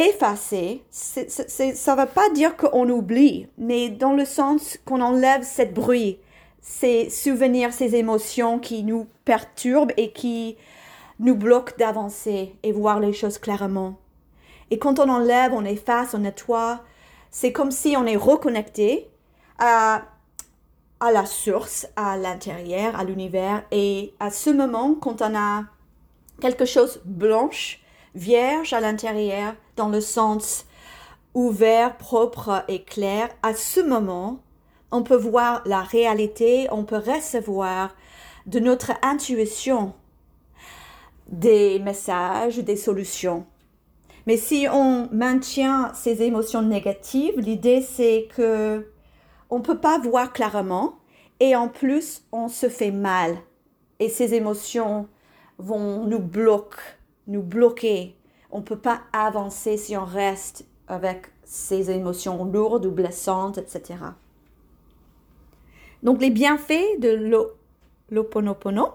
effacer, 0.00 0.82
ça 0.90 1.22
ne 1.22 2.00
veut 2.00 2.06
pas 2.06 2.30
dire 2.30 2.56
qu'on 2.56 2.88
oublie, 2.88 3.46
mais 3.58 3.88
dans 3.88 4.12
le 4.12 4.24
sens 4.24 4.78
qu'on 4.84 5.00
enlève 5.00 5.42
cette 5.42 5.74
bruit, 5.74 6.18
ces 6.60 7.10
souvenirs, 7.10 7.72
ces 7.72 7.96
émotions 7.96 8.58
qui 8.58 8.82
nous 8.82 9.06
perturbent 9.24 9.92
et 9.96 10.12
qui 10.12 10.56
nous 11.18 11.34
bloquent 11.34 11.74
d'avancer 11.78 12.54
et 12.62 12.72
voir 12.72 13.00
les 13.00 13.12
choses 13.12 13.38
clairement. 13.38 13.96
Et 14.70 14.78
quand 14.78 14.98
on 14.98 15.08
enlève, 15.08 15.52
on 15.52 15.64
efface, 15.64 16.14
on 16.14 16.18
nettoie, 16.18 16.80
c'est 17.30 17.52
comme 17.52 17.70
si 17.70 17.96
on 17.96 18.06
est 18.06 18.16
reconnecté 18.16 19.08
à, 19.58 20.02
à 21.00 21.12
la 21.12 21.26
source, 21.26 21.86
à 21.96 22.16
l'intérieur, 22.16 22.98
à 22.98 23.04
l'univers. 23.04 23.64
Et 23.70 24.14
à 24.20 24.30
ce 24.30 24.50
moment, 24.50 24.94
quand 24.94 25.22
on 25.22 25.36
a 25.36 25.64
quelque 26.40 26.64
chose 26.64 27.00
blanche, 27.04 27.80
vierge 28.14 28.72
à 28.72 28.80
l'intérieur, 28.80 29.54
dans 29.76 29.88
le 29.88 30.00
sens 30.00 30.66
ouvert, 31.34 31.96
propre 31.96 32.64
et 32.68 32.82
clair, 32.82 33.28
à 33.42 33.54
ce 33.54 33.80
moment, 33.80 34.40
on 34.90 35.02
peut 35.02 35.16
voir 35.16 35.62
la 35.64 35.80
réalité, 35.80 36.66
on 36.72 36.84
peut 36.84 36.98
recevoir 36.98 37.94
de 38.46 38.58
notre 38.58 38.92
intuition 39.02 39.94
des 41.28 41.78
messages, 41.78 42.58
des 42.58 42.76
solutions. 42.76 43.46
Mais 44.26 44.36
si 44.36 44.66
on 44.70 45.08
maintient 45.12 45.92
ces 45.94 46.22
émotions 46.22 46.62
négatives, 46.62 47.38
l'idée 47.38 47.82
c'est 47.82 48.28
que 48.34 48.90
on 49.48 49.60
peut 49.60 49.78
pas 49.78 49.98
voir 49.98 50.32
clairement 50.32 50.98
et 51.38 51.56
en 51.56 51.68
plus 51.68 52.22
on 52.32 52.48
se 52.48 52.68
fait 52.68 52.90
mal. 52.90 53.36
Et 54.00 54.08
ces 54.08 54.34
émotions 54.34 55.08
vont 55.58 56.04
nous 56.06 56.18
bloquer, 56.18 56.78
nous 57.30 57.42
bloquer. 57.42 58.16
On 58.50 58.60
peut 58.60 58.78
pas 58.78 59.00
avancer 59.12 59.76
si 59.76 59.96
on 59.96 60.04
reste 60.04 60.66
avec 60.88 61.26
ces 61.44 61.90
émotions 61.90 62.44
lourdes 62.44 62.86
ou 62.86 62.90
blessantes, 62.90 63.58
etc. 63.58 63.98
Donc 66.02 66.20
les 66.20 66.30
bienfaits 66.30 66.98
de 66.98 67.54
l'Oponopono 68.10 68.88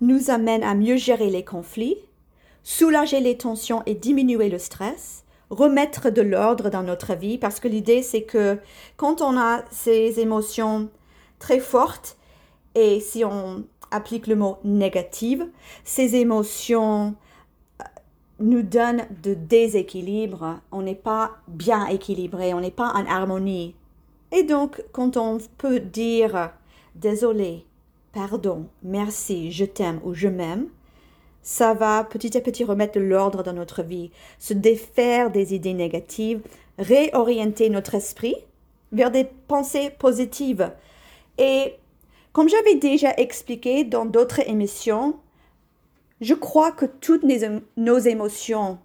nous 0.00 0.30
amènent 0.30 0.64
à 0.64 0.74
mieux 0.74 0.96
gérer 0.96 1.30
les 1.30 1.44
conflits, 1.44 1.96
soulager 2.62 3.20
les 3.20 3.36
tensions 3.36 3.82
et 3.86 3.94
diminuer 3.94 4.48
le 4.48 4.58
stress, 4.58 5.24
remettre 5.50 6.10
de 6.10 6.22
l'ordre 6.22 6.70
dans 6.70 6.82
notre 6.82 7.14
vie 7.14 7.38
parce 7.38 7.60
que 7.60 7.68
l'idée 7.68 8.02
c'est 8.02 8.22
que 8.22 8.58
quand 8.96 9.20
on 9.20 9.36
a 9.36 9.64
ces 9.70 10.20
émotions 10.20 10.88
très 11.38 11.60
fortes 11.60 12.16
et 12.74 13.00
si 13.00 13.24
on 13.24 13.64
applique 13.90 14.26
le 14.26 14.36
mot 14.36 14.58
négative, 14.64 15.46
ces 15.84 16.16
émotions 16.16 17.14
nous 18.40 18.62
donnent 18.62 19.06
de 19.22 19.34
déséquilibre, 19.34 20.60
on 20.70 20.82
n'est 20.82 20.94
pas 20.94 21.32
bien 21.48 21.86
équilibré, 21.86 22.54
on 22.54 22.60
n'est 22.60 22.70
pas 22.70 22.92
en 22.94 23.06
harmonie 23.06 23.74
et 24.32 24.42
donc, 24.44 24.82
quand 24.92 25.18
on 25.18 25.38
peut 25.58 25.78
dire 25.78 26.50
désolé, 26.94 27.66
pardon, 28.14 28.66
merci, 28.82 29.52
je 29.52 29.66
t'aime 29.66 30.00
ou 30.04 30.14
je 30.14 30.28
m'aime, 30.28 30.68
ça 31.42 31.74
va 31.74 32.02
petit 32.04 32.36
à 32.36 32.40
petit 32.40 32.64
remettre 32.64 32.98
l'ordre 32.98 33.42
dans 33.42 33.52
notre 33.52 33.82
vie, 33.82 34.10
se 34.38 34.54
défaire 34.54 35.30
des 35.30 35.54
idées 35.54 35.74
négatives, 35.74 36.40
réorienter 36.78 37.68
notre 37.68 37.94
esprit 37.94 38.36
vers 38.90 39.10
des 39.10 39.24
pensées 39.48 39.90
positives. 39.90 40.72
Et 41.36 41.74
comme 42.32 42.48
j'avais 42.48 42.76
déjà 42.76 43.12
expliqué 43.18 43.84
dans 43.84 44.06
d'autres 44.06 44.48
émissions, 44.48 45.16
je 46.22 46.34
crois 46.34 46.72
que 46.72 46.86
toutes 46.86 47.24
nos 47.76 47.98
émotions 47.98 48.78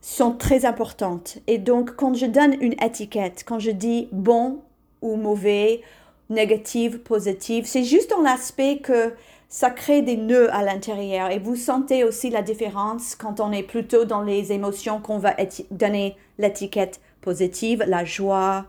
sont 0.00 0.32
très 0.32 0.64
importantes. 0.64 1.38
Et 1.46 1.58
donc, 1.58 1.94
quand 1.94 2.14
je 2.14 2.26
donne 2.26 2.56
une 2.60 2.74
étiquette, 2.82 3.44
quand 3.46 3.60
je 3.60 3.70
dis 3.70 4.08
bon 4.10 4.62
ou 5.00 5.16
mauvais, 5.16 5.82
négatif, 6.32 6.98
positif. 6.98 7.66
C'est 7.66 7.84
juste 7.84 8.10
dans 8.10 8.20
l'aspect 8.20 8.78
que 8.78 9.14
ça 9.48 9.70
crée 9.70 10.02
des 10.02 10.16
nœuds 10.16 10.52
à 10.54 10.62
l'intérieur 10.62 11.30
et 11.30 11.38
vous 11.38 11.56
sentez 11.56 12.04
aussi 12.04 12.30
la 12.30 12.42
différence 12.42 13.14
quand 13.14 13.38
on 13.38 13.52
est 13.52 13.62
plutôt 13.62 14.04
dans 14.04 14.22
les 14.22 14.50
émotions 14.50 15.00
qu'on 15.00 15.18
va 15.18 15.36
donner 15.70 16.16
l'étiquette 16.38 17.00
positive, 17.20 17.84
la 17.86 18.04
joie, 18.04 18.64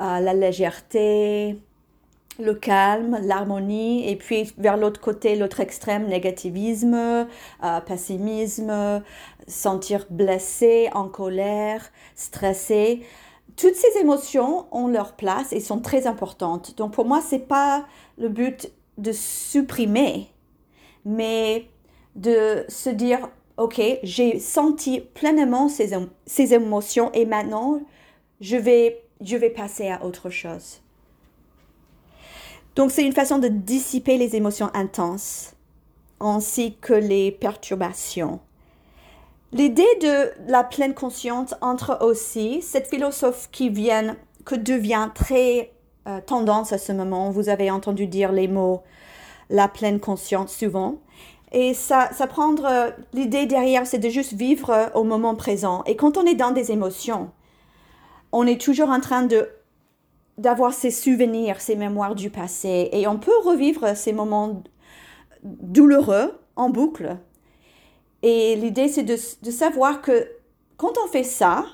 euh, 0.00 0.20
la 0.20 0.34
légèreté, 0.34 1.56
le 2.38 2.54
calme, 2.54 3.18
l'harmonie, 3.22 4.08
et 4.08 4.16
puis 4.16 4.52
vers 4.58 4.76
l'autre 4.76 5.00
côté, 5.00 5.34
l'autre 5.36 5.60
extrême, 5.60 6.06
négativisme, 6.06 6.94
euh, 6.94 7.80
pessimisme, 7.80 9.02
sentir 9.46 10.06
blessé, 10.10 10.88
en 10.92 11.08
colère, 11.08 11.90
stressé. 12.14 13.02
Toutes 13.56 13.74
ces 13.74 13.98
émotions 14.00 14.66
ont 14.70 14.86
leur 14.86 15.16
place 15.16 15.52
et 15.52 15.60
sont 15.60 15.80
très 15.80 16.06
importantes. 16.06 16.76
Donc 16.76 16.92
pour 16.92 17.06
moi, 17.06 17.20
c'est 17.20 17.48
pas 17.48 17.86
le 18.18 18.28
but 18.28 18.70
de 18.98 19.10
supprimer, 19.12 20.28
mais 21.04 21.66
de 22.14 22.64
se 22.68 22.90
dire, 22.90 23.28
OK, 23.56 23.80
j'ai 24.04 24.38
senti 24.38 25.00
pleinement 25.00 25.68
ces, 25.68 25.90
ces, 26.26 26.54
émotions 26.54 27.10
et 27.12 27.26
maintenant, 27.26 27.80
je 28.40 28.56
vais, 28.56 29.02
je 29.20 29.36
vais 29.36 29.50
passer 29.50 29.88
à 29.88 30.04
autre 30.04 30.30
chose. 30.30 30.80
Donc, 32.78 32.92
c'est 32.92 33.04
une 33.04 33.12
façon 33.12 33.38
de 33.38 33.48
dissiper 33.48 34.18
les 34.18 34.36
émotions 34.36 34.70
intenses 34.72 35.54
ainsi 36.20 36.76
que 36.80 36.92
les 36.92 37.32
perturbations. 37.32 38.38
L'idée 39.52 39.82
de 40.00 40.30
la 40.48 40.62
pleine 40.62 40.94
conscience 40.94 41.56
entre 41.60 41.98
aussi 42.02 42.62
cette 42.62 42.86
philosophe 42.86 43.48
qui 43.50 43.68
vient, 43.68 44.14
que 44.44 44.54
devient 44.54 45.08
très 45.12 45.72
euh, 46.06 46.20
tendance 46.24 46.72
à 46.72 46.78
ce 46.78 46.92
moment. 46.92 47.32
Vous 47.32 47.48
avez 47.48 47.68
entendu 47.68 48.06
dire 48.06 48.30
les 48.30 48.46
mots 48.46 48.84
la 49.50 49.66
pleine 49.66 49.98
conscience 49.98 50.54
souvent. 50.54 50.98
Et 51.50 51.74
ça, 51.74 52.10
ça 52.12 52.28
prendre 52.28 52.64
euh, 52.64 52.90
l'idée 53.12 53.46
derrière, 53.46 53.88
c'est 53.88 53.98
de 53.98 54.08
juste 54.08 54.34
vivre 54.34 54.70
euh, 54.70 54.86
au 54.94 55.02
moment 55.02 55.34
présent. 55.34 55.82
Et 55.86 55.96
quand 55.96 56.16
on 56.16 56.24
est 56.26 56.36
dans 56.36 56.52
des 56.52 56.70
émotions, 56.70 57.32
on 58.30 58.46
est 58.46 58.60
toujours 58.60 58.90
en 58.90 59.00
train 59.00 59.24
de 59.24 59.48
d'avoir 60.38 60.72
ces 60.72 60.90
souvenirs, 60.90 61.60
ces 61.60 61.76
mémoires 61.76 62.14
du 62.14 62.30
passé. 62.30 62.88
Et 62.92 63.06
on 63.06 63.18
peut 63.18 63.36
revivre 63.44 63.96
ces 63.96 64.12
moments 64.12 64.62
douloureux 65.42 66.40
en 66.56 66.70
boucle. 66.70 67.18
Et 68.22 68.56
l'idée, 68.56 68.88
c'est 68.88 69.02
de, 69.02 69.16
de 69.42 69.50
savoir 69.50 70.00
que 70.00 70.28
quand 70.76 70.92
on 71.04 71.08
fait 71.08 71.24
ça, 71.24 71.66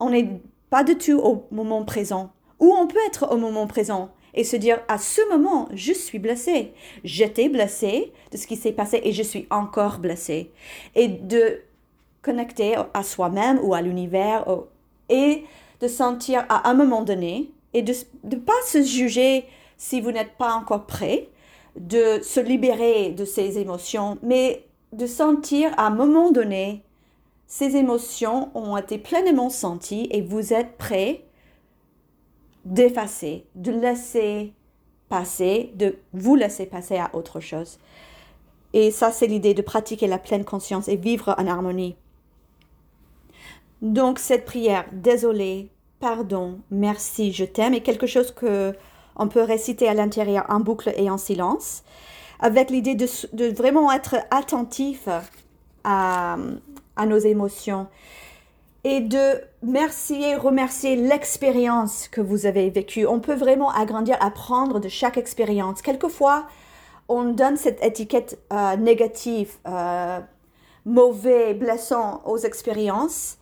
on 0.00 0.10
n'est 0.10 0.40
pas 0.70 0.84
du 0.84 0.96
tout 0.96 1.18
au 1.18 1.46
moment 1.50 1.84
présent. 1.84 2.30
Ou 2.60 2.72
on 2.72 2.86
peut 2.86 2.98
être 3.06 3.32
au 3.32 3.36
moment 3.36 3.66
présent 3.66 4.10
et 4.34 4.44
se 4.44 4.56
dire 4.56 4.80
à 4.88 4.98
ce 4.98 5.20
moment, 5.30 5.68
je 5.72 5.92
suis 5.92 6.18
blessé. 6.18 6.72
J'étais 7.04 7.48
blessé 7.48 8.12
de 8.30 8.36
ce 8.36 8.46
qui 8.46 8.56
s'est 8.56 8.72
passé 8.72 9.00
et 9.02 9.12
je 9.12 9.22
suis 9.22 9.46
encore 9.50 9.98
blessé. 9.98 10.52
Et 10.94 11.08
de 11.08 11.60
connecter 12.22 12.76
à 12.94 13.02
soi-même 13.02 13.58
ou 13.62 13.74
à 13.74 13.80
l'univers 13.80 14.44
et 15.08 15.44
de 15.80 15.88
sentir 15.88 16.44
à 16.48 16.68
un 16.68 16.74
moment 16.74 17.02
donné 17.02 17.50
et 17.74 17.82
de 17.82 17.92
ne 18.24 18.36
pas 18.36 18.60
se 18.66 18.82
juger 18.82 19.44
si 19.76 20.00
vous 20.00 20.10
n'êtes 20.10 20.36
pas 20.36 20.54
encore 20.54 20.86
prêt, 20.86 21.28
de 21.76 22.20
se 22.22 22.40
libérer 22.40 23.10
de 23.10 23.24
ces 23.24 23.58
émotions, 23.58 24.18
mais 24.22 24.64
de 24.92 25.06
sentir 25.06 25.72
à 25.76 25.86
un 25.86 25.90
moment 25.90 26.30
donné 26.30 26.82
ces 27.46 27.76
émotions 27.76 28.50
ont 28.54 28.76
été 28.76 28.98
pleinement 28.98 29.48
senties 29.50 30.08
et 30.10 30.20
vous 30.20 30.52
êtes 30.52 30.76
prêt 30.76 31.24
d'effacer, 32.64 33.46
de 33.54 33.72
laisser 33.72 34.52
passer, 35.08 35.72
de 35.74 35.98
vous 36.12 36.36
laisser 36.36 36.66
passer 36.66 36.98
à 36.98 37.10
autre 37.14 37.40
chose. 37.40 37.78
Et 38.74 38.90
ça, 38.90 39.12
c'est 39.12 39.26
l'idée 39.26 39.54
de 39.54 39.62
pratiquer 39.62 40.06
la 40.06 40.18
pleine 40.18 40.44
conscience 40.44 40.88
et 40.88 40.96
vivre 40.96 41.34
en 41.38 41.46
harmonie. 41.46 41.96
Donc, 43.80 44.18
cette 44.18 44.44
prière, 44.44 44.84
désolé, 44.92 45.70
pardon, 46.00 46.60
merci, 46.70 47.32
je 47.32 47.44
t'aime, 47.44 47.74
est 47.74 47.80
quelque 47.80 48.06
chose 48.06 48.32
que 48.32 48.74
on 49.18 49.28
peut 49.28 49.42
réciter 49.42 49.88
à 49.88 49.94
l'intérieur 49.94 50.46
en 50.48 50.60
boucle 50.60 50.92
et 50.96 51.10
en 51.10 51.18
silence, 51.18 51.82
avec 52.40 52.70
l'idée 52.70 52.94
de, 52.94 53.52
vraiment 53.52 53.90
être 53.92 54.16
attentif 54.30 55.08
à, 55.84 56.36
nos 57.04 57.18
émotions 57.18 57.88
et 58.84 59.00
de 59.00 59.40
remercier, 59.62 60.36
remercier 60.36 60.96
l'expérience 60.96 62.08
que 62.08 62.20
vous 62.20 62.46
avez 62.46 62.70
vécue. 62.70 63.06
On 63.06 63.18
peut 63.18 63.34
vraiment 63.34 63.70
agrandir, 63.70 64.16
apprendre 64.20 64.78
de 64.78 64.88
chaque 64.88 65.16
expérience. 65.16 65.82
Quelquefois, 65.82 66.46
on 67.08 67.24
donne 67.24 67.56
cette 67.56 67.84
étiquette 67.84 68.38
euh, 68.52 68.76
négative, 68.76 69.56
euh, 69.66 70.20
mauvais, 70.84 71.54
blessant 71.54 72.22
aux 72.24 72.38
expériences. 72.38 73.37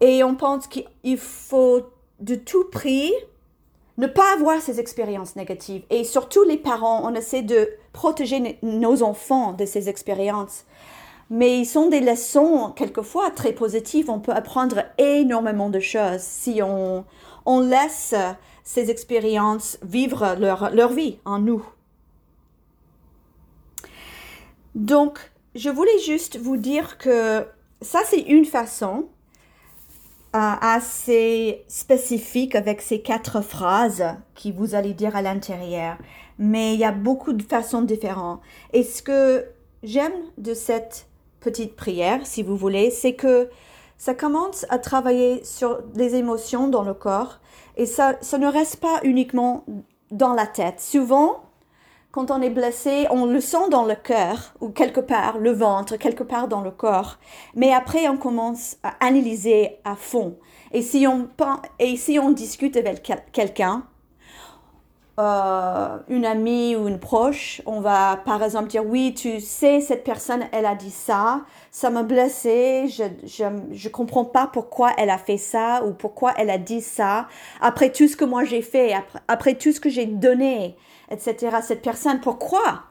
Et 0.00 0.22
on 0.24 0.34
pense 0.34 0.66
qu'il 0.66 1.18
faut 1.18 1.82
de 2.20 2.34
tout 2.34 2.64
prix 2.70 3.12
ne 3.98 4.06
pas 4.06 4.34
avoir 4.34 4.60
ces 4.60 4.78
expériences 4.78 5.36
négatives. 5.36 5.82
Et 5.90 6.04
surtout 6.04 6.42
les 6.44 6.58
parents, 6.58 7.02
on 7.04 7.14
essaie 7.14 7.42
de 7.42 7.70
protéger 7.92 8.58
nos 8.62 9.02
enfants 9.02 9.52
de 9.52 9.64
ces 9.64 9.88
expériences 9.88 10.64
mais 11.30 11.58
ils 11.58 11.66
sont 11.66 11.88
des 11.88 12.00
leçons 12.00 12.72
quelquefois 12.76 13.30
très 13.30 13.52
positives. 13.52 14.10
On 14.10 14.20
peut 14.20 14.32
apprendre 14.32 14.84
énormément 14.98 15.70
de 15.70 15.80
choses 15.80 16.20
si 16.20 16.60
on, 16.62 17.04
on 17.44 17.60
laisse 17.60 18.14
ces 18.64 18.90
expériences 18.90 19.78
vivre 19.82 20.36
leur, 20.38 20.70
leur 20.70 20.92
vie 20.92 21.18
en 21.24 21.38
nous. 21.38 21.64
Donc, 24.74 25.18
je 25.54 25.70
voulais 25.70 25.98
juste 26.04 26.38
vous 26.38 26.56
dire 26.56 26.98
que 26.98 27.46
ça, 27.80 28.00
c'est 28.04 28.20
une 28.20 28.44
façon 28.44 29.08
assez 30.38 31.64
spécifique 31.68 32.54
avec 32.54 32.80
ces 32.80 33.00
quatre 33.00 33.40
phrases 33.40 34.04
qui 34.34 34.52
vous 34.52 34.74
allez 34.74 34.92
dire 34.92 35.16
à 35.16 35.22
l'intérieur. 35.22 35.96
Mais 36.38 36.74
il 36.74 36.80
y 36.80 36.84
a 36.84 36.92
beaucoup 36.92 37.32
de 37.32 37.42
façons 37.42 37.82
différentes. 37.82 38.40
Et 38.72 38.82
ce 38.82 39.02
que 39.02 39.46
j'aime 39.82 40.12
de 40.38 40.54
cette 40.54 41.06
petite 41.40 41.76
prière, 41.76 42.26
si 42.26 42.42
vous 42.42 42.56
voulez, 42.56 42.90
c'est 42.90 43.14
que 43.14 43.48
ça 43.98 44.14
commence 44.14 44.66
à 44.68 44.78
travailler 44.78 45.42
sur 45.44 45.80
les 45.94 46.14
émotions 46.14 46.68
dans 46.68 46.82
le 46.82 46.94
corps 46.94 47.40
et 47.76 47.86
ça, 47.86 48.16
ça 48.20 48.38
ne 48.38 48.46
reste 48.46 48.76
pas 48.76 49.00
uniquement 49.02 49.64
dans 50.10 50.34
la 50.34 50.46
tête. 50.46 50.80
Souvent, 50.80 51.45
quand 52.16 52.30
on 52.30 52.40
est 52.40 52.48
blessé, 52.48 53.06
on 53.10 53.26
le 53.26 53.42
sent 53.42 53.68
dans 53.70 53.84
le 53.84 53.94
cœur 53.94 54.54
ou 54.62 54.70
quelque 54.70 55.00
part, 55.00 55.36
le 55.36 55.52
ventre, 55.52 55.98
quelque 55.98 56.22
part 56.22 56.48
dans 56.48 56.62
le 56.62 56.70
corps. 56.70 57.18
Mais 57.54 57.74
après, 57.74 58.08
on 58.08 58.16
commence 58.16 58.78
à 58.82 58.94
analyser 59.04 59.76
à 59.84 59.96
fond. 59.96 60.38
Et 60.72 60.80
si 60.80 61.06
on, 61.06 61.28
et 61.78 61.94
si 61.98 62.18
on 62.18 62.30
discute 62.30 62.78
avec 62.78 63.02
quelqu'un, 63.32 63.82
euh, 65.20 65.98
une 66.08 66.24
amie 66.24 66.74
ou 66.74 66.88
une 66.88 66.98
proche, 66.98 67.60
on 67.66 67.80
va 67.80 68.18
par 68.24 68.42
exemple 68.42 68.68
dire 68.68 68.86
oui, 68.86 69.12
tu 69.12 69.38
sais, 69.42 69.82
cette 69.82 70.02
personne, 70.02 70.44
elle 70.52 70.64
a 70.64 70.74
dit 70.74 70.90
ça, 70.90 71.42
ça 71.70 71.90
m'a 71.90 72.02
blessé, 72.02 72.88
je, 72.88 73.04
je, 73.26 73.44
je 73.72 73.88
comprends 73.90 74.24
pas 74.24 74.48
pourquoi 74.50 74.92
elle 74.96 75.10
a 75.10 75.18
fait 75.18 75.38
ça 75.38 75.84
ou 75.84 75.92
pourquoi 75.92 76.32
elle 76.38 76.48
a 76.48 76.58
dit 76.58 76.80
ça, 76.80 77.28
après 77.60 77.92
tout 77.92 78.08
ce 78.08 78.16
que 78.16 78.24
moi 78.24 78.44
j'ai 78.44 78.62
fait, 78.62 78.94
après, 78.94 79.20
après 79.28 79.54
tout 79.54 79.72
ce 79.72 79.80
que 79.80 79.90
j'ai 79.90 80.06
donné, 80.06 80.76
etc. 81.10 81.58
Cette 81.62 81.82
personne, 81.82 82.20
pourquoi? 82.20 82.84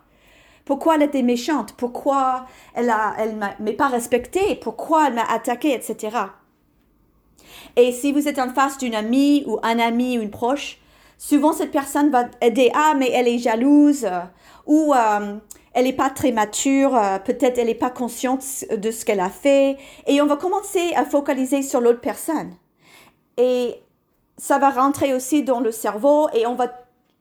Pourquoi 0.65 0.95
elle 0.95 1.03
était 1.03 1.21
méchante, 1.21 1.73
pourquoi 1.77 2.47
elle 2.73 2.89
a, 2.89 3.15
elle 3.19 3.75
pas 3.77 3.87
respecté, 3.87 4.55
pourquoi 4.55 5.07
elle 5.07 5.13
m'a 5.13 5.23
attaqué, 5.23 5.73
etc. 5.73 6.17
Et 7.75 7.91
si 7.91 8.11
vous 8.11 8.27
êtes 8.27 8.39
en 8.39 8.49
face 8.49 8.77
d'une 8.77 8.95
amie 8.95 9.43
ou 9.45 9.59
un 9.61 9.77
ami 9.79 10.17
ou 10.17 10.21
une 10.21 10.31
proche, 10.31 10.79
souvent 11.17 11.53
cette 11.53 11.71
personne 11.71 12.09
va 12.09 12.25
aider, 12.41 12.71
ah, 12.73 12.93
mais 12.97 13.11
elle 13.11 13.27
est 13.27 13.37
jalouse, 13.37 14.05
euh, 14.05 14.21
ou 14.65 14.93
euh, 14.93 15.35
elle 15.73 15.83
n'est 15.83 15.93
pas 15.93 16.09
très 16.09 16.31
mature, 16.31 16.95
euh, 16.95 17.19
peut-être 17.19 17.57
elle 17.57 17.67
n'est 17.67 17.75
pas 17.75 17.89
consciente 17.89 18.43
de 18.75 18.91
ce 18.91 19.05
qu'elle 19.05 19.19
a 19.19 19.29
fait, 19.29 19.77
et 20.07 20.21
on 20.21 20.25
va 20.25 20.37
commencer 20.37 20.93
à 20.95 21.05
focaliser 21.05 21.61
sur 21.61 21.81
l'autre 21.81 22.01
personne. 22.01 22.55
Et 23.37 23.75
ça 24.37 24.57
va 24.57 24.69
rentrer 24.69 25.13
aussi 25.13 25.43
dans 25.43 25.59
le 25.59 25.71
cerveau, 25.71 26.29
et 26.33 26.47
on 26.47 26.55
va 26.55 26.69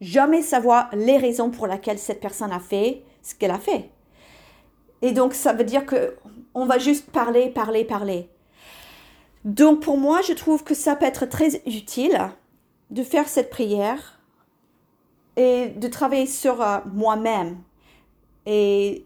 jamais 0.01 0.43
savoir 0.43 0.89
les 0.93 1.17
raisons 1.17 1.51
pour 1.51 1.67
lesquelles 1.67 1.99
cette 1.99 2.21
personne 2.21 2.53
a 2.53 2.61
fait 2.61 3.03
ce 3.23 3.35
qu'elle 3.35 3.51
a 3.51 3.59
fait. 3.59 3.91
Et 5.03 5.13
donc, 5.13 5.35
ça 5.35 5.53
veut 5.53 5.65
dire 5.65 5.87
que 5.87 6.17
on 6.55 6.67
va 6.67 6.79
juste 6.79 7.11
parler, 7.11 7.51
parler, 7.51 7.85
parler. 7.85 8.29
Donc, 9.45 9.81
pour 9.81 9.99
moi, 9.99 10.21
je 10.23 10.33
trouve 10.33 10.65
que 10.65 10.75
ça 10.75 10.97
peut 10.97 11.07
être 11.07 11.27
très 11.27 11.63
utile 11.67 12.19
de 12.91 13.03
faire 13.03 13.29
cette 13.29 13.51
prière 13.51 14.21
et 15.37 15.69
de 15.69 15.89
travailler 15.89 16.27
sur 16.27 16.63
euh, 16.63 16.79
moi-même 16.93 17.59
et 18.47 19.05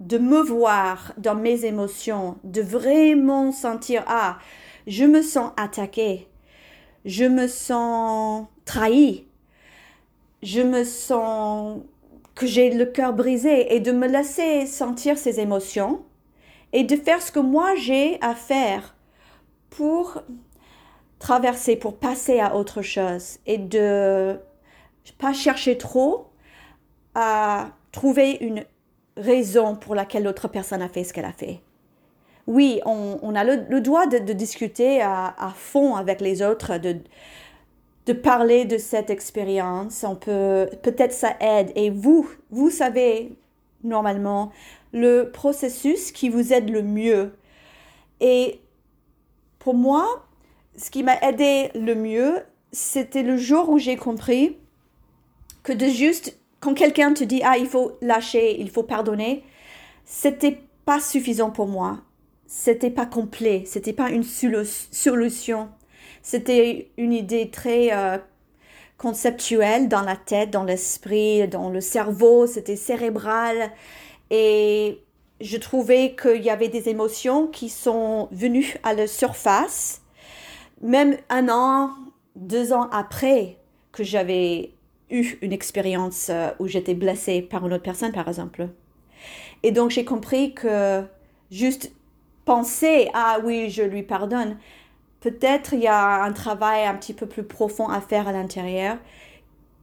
de 0.00 0.16
me 0.16 0.40
voir 0.40 1.12
dans 1.18 1.34
mes 1.34 1.64
émotions, 1.64 2.38
de 2.44 2.62
vraiment 2.62 3.52
sentir, 3.52 4.04
ah, 4.06 4.38
je 4.86 5.04
me 5.04 5.22
sens 5.22 5.52
attaqué, 5.56 6.28
je 7.04 7.24
me 7.24 7.46
sens 7.46 8.46
trahi, 8.64 9.26
je 10.42 10.60
me 10.62 10.84
sens 10.84 11.80
que 12.34 12.46
j'ai 12.46 12.70
le 12.70 12.86
cœur 12.86 13.12
brisé 13.12 13.74
et 13.74 13.80
de 13.80 13.92
me 13.92 14.06
laisser 14.06 14.66
sentir 14.66 15.18
ces 15.18 15.40
émotions 15.40 16.02
et 16.72 16.84
de 16.84 16.96
faire 16.96 17.20
ce 17.20 17.32
que 17.32 17.40
moi 17.40 17.74
j'ai 17.76 18.18
à 18.22 18.34
faire 18.34 18.94
pour 19.68 20.22
traverser, 21.18 21.76
pour 21.76 21.98
passer 21.98 22.40
à 22.40 22.56
autre 22.56 22.82
chose 22.82 23.38
et 23.46 23.58
de 23.58 24.38
pas 25.18 25.32
chercher 25.32 25.76
trop 25.76 26.28
à 27.14 27.70
trouver 27.92 28.38
une 28.40 28.64
raison 29.16 29.76
pour 29.76 29.94
laquelle 29.94 30.24
l'autre 30.24 30.48
personne 30.48 30.82
a 30.82 30.88
fait 30.88 31.04
ce 31.04 31.12
qu'elle 31.12 31.24
a 31.24 31.32
fait. 31.32 31.60
Oui, 32.46 32.80
on, 32.84 33.34
a 33.34 33.44
le, 33.44 33.80
droit 33.80 34.06
de, 34.06 34.32
discuter 34.32 35.02
à, 35.02 35.52
fond 35.54 35.94
avec 35.94 36.20
les 36.20 36.42
autres, 36.42 36.78
de, 36.78 36.96
de 38.06 38.12
parler 38.12 38.64
de 38.64 38.78
cette 38.78 39.10
expérience. 39.10 40.04
On 40.04 40.16
peut, 40.16 40.68
peut-être 40.82 41.12
ça 41.12 41.36
aide. 41.40 41.72
Et 41.74 41.90
vous, 41.90 42.28
vous 42.50 42.70
savez 42.70 43.36
normalement 43.84 44.52
le 44.92 45.30
processus 45.30 46.12
qui 46.12 46.28
vous 46.28 46.52
aide 46.52 46.70
le 46.70 46.82
mieux. 46.82 47.32
Et 48.20 48.60
pour 49.58 49.74
moi, 49.74 50.26
ce 50.76 50.90
qui 50.90 51.02
m'a 51.02 51.18
aidé 51.20 51.70
le 51.74 51.94
mieux, 51.94 52.38
c'était 52.72 53.22
le 53.22 53.36
jour 53.36 53.68
où 53.68 53.78
j'ai 53.78 53.96
compris 53.96 54.56
que 55.62 55.72
de 55.72 55.86
juste, 55.86 56.38
quand 56.60 56.74
quelqu'un 56.74 57.12
te 57.12 57.24
dit, 57.24 57.42
ah, 57.44 57.58
il 57.58 57.66
faut 57.66 57.92
lâcher, 58.00 58.60
il 58.60 58.70
faut 58.70 58.82
pardonner, 58.82 59.44
c'était 60.04 60.58
pas 60.84 61.00
suffisant 61.00 61.50
pour 61.50 61.68
moi. 61.68 62.00
C'était 62.46 62.90
pas 62.90 63.06
complet. 63.06 63.62
C'était 63.66 63.92
pas 63.92 64.10
une 64.10 64.24
solution. 64.24 65.68
C'était 66.22 66.90
une 66.96 67.12
idée 67.12 67.50
très 67.50 67.92
euh, 67.92 68.18
conceptuelle 68.98 69.88
dans 69.88 70.02
la 70.02 70.16
tête, 70.16 70.50
dans 70.50 70.64
l'esprit, 70.64 71.48
dans 71.48 71.70
le 71.70 71.80
cerveau. 71.80 72.46
C'était 72.46 72.76
cérébral. 72.76 73.70
Et 74.30 75.02
je 75.40 75.56
trouvais 75.56 76.14
qu'il 76.20 76.42
y 76.42 76.50
avait 76.50 76.68
des 76.68 76.88
émotions 76.88 77.46
qui 77.46 77.68
sont 77.68 78.28
venues 78.30 78.76
à 78.82 78.94
la 78.94 79.06
surface, 79.06 80.02
même 80.82 81.16
un 81.28 81.48
an, 81.48 81.90
deux 82.36 82.72
ans 82.72 82.88
après 82.92 83.56
que 83.92 84.04
j'avais 84.04 84.72
eu 85.10 85.38
une 85.42 85.52
expérience 85.52 86.28
euh, 86.30 86.50
où 86.58 86.68
j'étais 86.68 86.94
blessée 86.94 87.42
par 87.42 87.66
une 87.66 87.72
autre 87.72 87.82
personne, 87.82 88.12
par 88.12 88.28
exemple. 88.28 88.68
Et 89.62 89.72
donc 89.72 89.90
j'ai 89.90 90.04
compris 90.04 90.54
que 90.54 91.02
juste 91.50 91.92
penser, 92.44 93.10
ah 93.14 93.38
oui, 93.44 93.70
je 93.70 93.82
lui 93.82 94.02
pardonne, 94.02 94.56
peut-être 95.20 95.74
il 95.74 95.80
y 95.80 95.86
a 95.86 96.22
un 96.22 96.32
travail 96.32 96.86
un 96.86 96.94
petit 96.94 97.14
peu 97.14 97.26
plus 97.26 97.44
profond 97.44 97.88
à 97.88 98.00
faire 98.00 98.28
à 98.28 98.32
l'intérieur. 98.32 98.96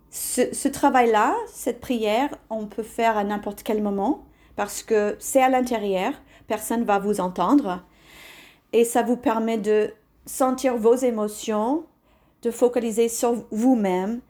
Ce, 0.10 0.68
travail-là, 0.68 1.36
cette 1.48 1.80
prière, 1.80 2.30
on 2.50 2.66
peut 2.66 2.84
faire 2.84 3.18
à 3.18 3.24
n'importe 3.24 3.62
quel 3.64 3.84
moment 3.84 4.26
parce 4.56 4.82
que 4.82 5.16
c'est 5.20 5.42
à 5.42 5.50
l'intérieur, 5.50 6.14
personne 6.48 6.82
ne 6.82 6.86
va 6.86 6.98
vous 6.98 7.20
entendre 7.20 7.84
et 8.74 8.84
ça 8.84 9.04
vous 9.04 9.18
permet 9.18 9.58
de 9.58 9.94
sentir 10.26 10.78
vos 10.78 10.96
émotions, 10.96 11.84
de 12.42 12.50
focaliser 12.50 13.10
sur 13.10 13.46
vous-même 13.52 14.22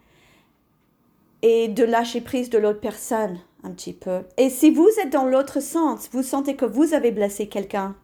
et 1.42 1.70
de 1.70 1.84
lâcher 1.84 2.22
prise 2.22 2.50
de 2.50 2.58
l'autre 2.58 2.82
personne 2.82 3.40
un 3.64 3.72
petit 3.72 3.94
peu. 3.94 4.24
Et 4.38 4.50
si 4.50 4.72
vous 4.72 4.90
êtes 5.02 5.12
dans 5.12 5.26
l'autre 5.26 5.62
sens, 5.62 6.10
vous 6.12 6.24
sentez 6.24 6.56
que 6.56 6.66
vous 6.66 6.94
avez 6.94 7.12
blessé 7.12 7.48
quelqu'un 7.48 7.96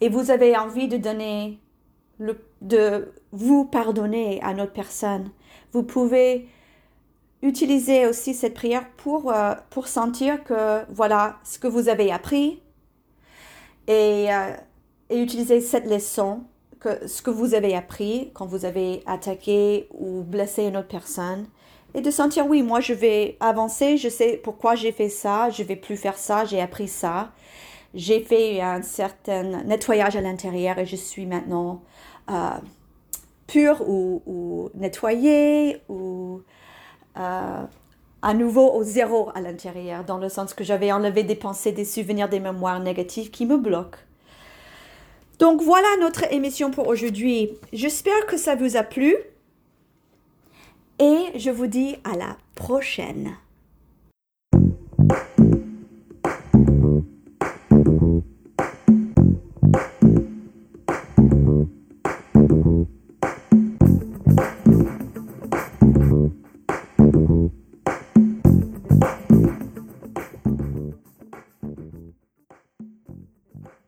et 0.00 0.08
vous 0.08 0.30
avez 0.30 0.56
envie 0.56 0.88
de 0.88 0.96
donner 0.96 1.58
de 2.60 3.12
vous 3.30 3.64
pardonner 3.64 4.40
à 4.42 4.52
notre 4.52 4.72
personne, 4.72 5.30
vous 5.72 5.84
pouvez 5.84 6.48
utilisez 7.42 8.06
aussi 8.06 8.34
cette 8.34 8.54
prière 8.54 8.88
pour, 8.96 9.32
euh, 9.32 9.54
pour 9.70 9.86
sentir 9.86 10.42
que 10.42 10.84
voilà 10.92 11.38
ce 11.44 11.58
que 11.58 11.68
vous 11.68 11.88
avez 11.88 12.10
appris 12.10 12.60
et, 13.86 14.34
euh, 14.34 14.52
et 15.10 15.22
utiliser 15.22 15.60
cette 15.60 15.86
leçon, 15.86 16.42
que 16.80 17.06
ce 17.06 17.22
que 17.22 17.30
vous 17.30 17.54
avez 17.54 17.76
appris 17.76 18.30
quand 18.34 18.46
vous 18.46 18.64
avez 18.64 19.02
attaqué 19.06 19.88
ou 19.92 20.22
blessé 20.22 20.64
une 20.64 20.76
autre 20.76 20.88
personne 20.88 21.46
et 21.94 22.00
de 22.00 22.10
sentir 22.10 22.46
oui, 22.46 22.62
moi 22.62 22.80
je 22.80 22.92
vais 22.92 23.36
avancer, 23.40 23.96
je 23.96 24.08
sais 24.08 24.40
pourquoi 24.42 24.74
j'ai 24.74 24.92
fait 24.92 25.08
ça, 25.08 25.50
je 25.50 25.62
vais 25.62 25.76
plus 25.76 25.96
faire 25.96 26.18
ça, 26.18 26.44
j'ai 26.44 26.60
appris 26.60 26.88
ça. 26.88 27.32
J'ai 27.94 28.20
fait 28.20 28.60
un 28.60 28.82
certain 28.82 29.64
nettoyage 29.64 30.16
à 30.16 30.20
l'intérieur 30.20 30.78
et 30.78 30.86
je 30.86 30.96
suis 30.96 31.26
maintenant 31.26 31.82
euh, 32.30 32.50
pure 33.46 33.82
ou, 33.88 34.70
nettoyée 34.74 35.80
ou 35.88 36.42
euh, 37.18 37.62
à 38.20 38.34
nouveau 38.34 38.72
au 38.72 38.82
zéro 38.82 39.30
à 39.34 39.40
l'intérieur, 39.40 40.04
dans 40.04 40.18
le 40.18 40.28
sens 40.28 40.52
que 40.52 40.64
j'avais 40.64 40.92
enlevé 40.92 41.22
des 41.22 41.34
pensées, 41.34 41.72
des 41.72 41.84
souvenirs, 41.84 42.28
des 42.28 42.40
mémoires 42.40 42.80
négatives 42.80 43.30
qui 43.30 43.46
me 43.46 43.56
bloquent. 43.56 43.98
Donc 45.38 45.62
voilà 45.62 45.88
notre 46.00 46.30
émission 46.32 46.70
pour 46.70 46.88
aujourd'hui. 46.88 47.50
J'espère 47.72 48.26
que 48.26 48.36
ça 48.36 48.54
vous 48.54 48.76
a 48.76 48.82
plu 48.82 49.16
et 50.98 51.26
je 51.36 51.50
vous 51.50 51.68
dis 51.68 51.96
à 52.04 52.16
la 52.16 52.36
prochaine. 52.54 53.36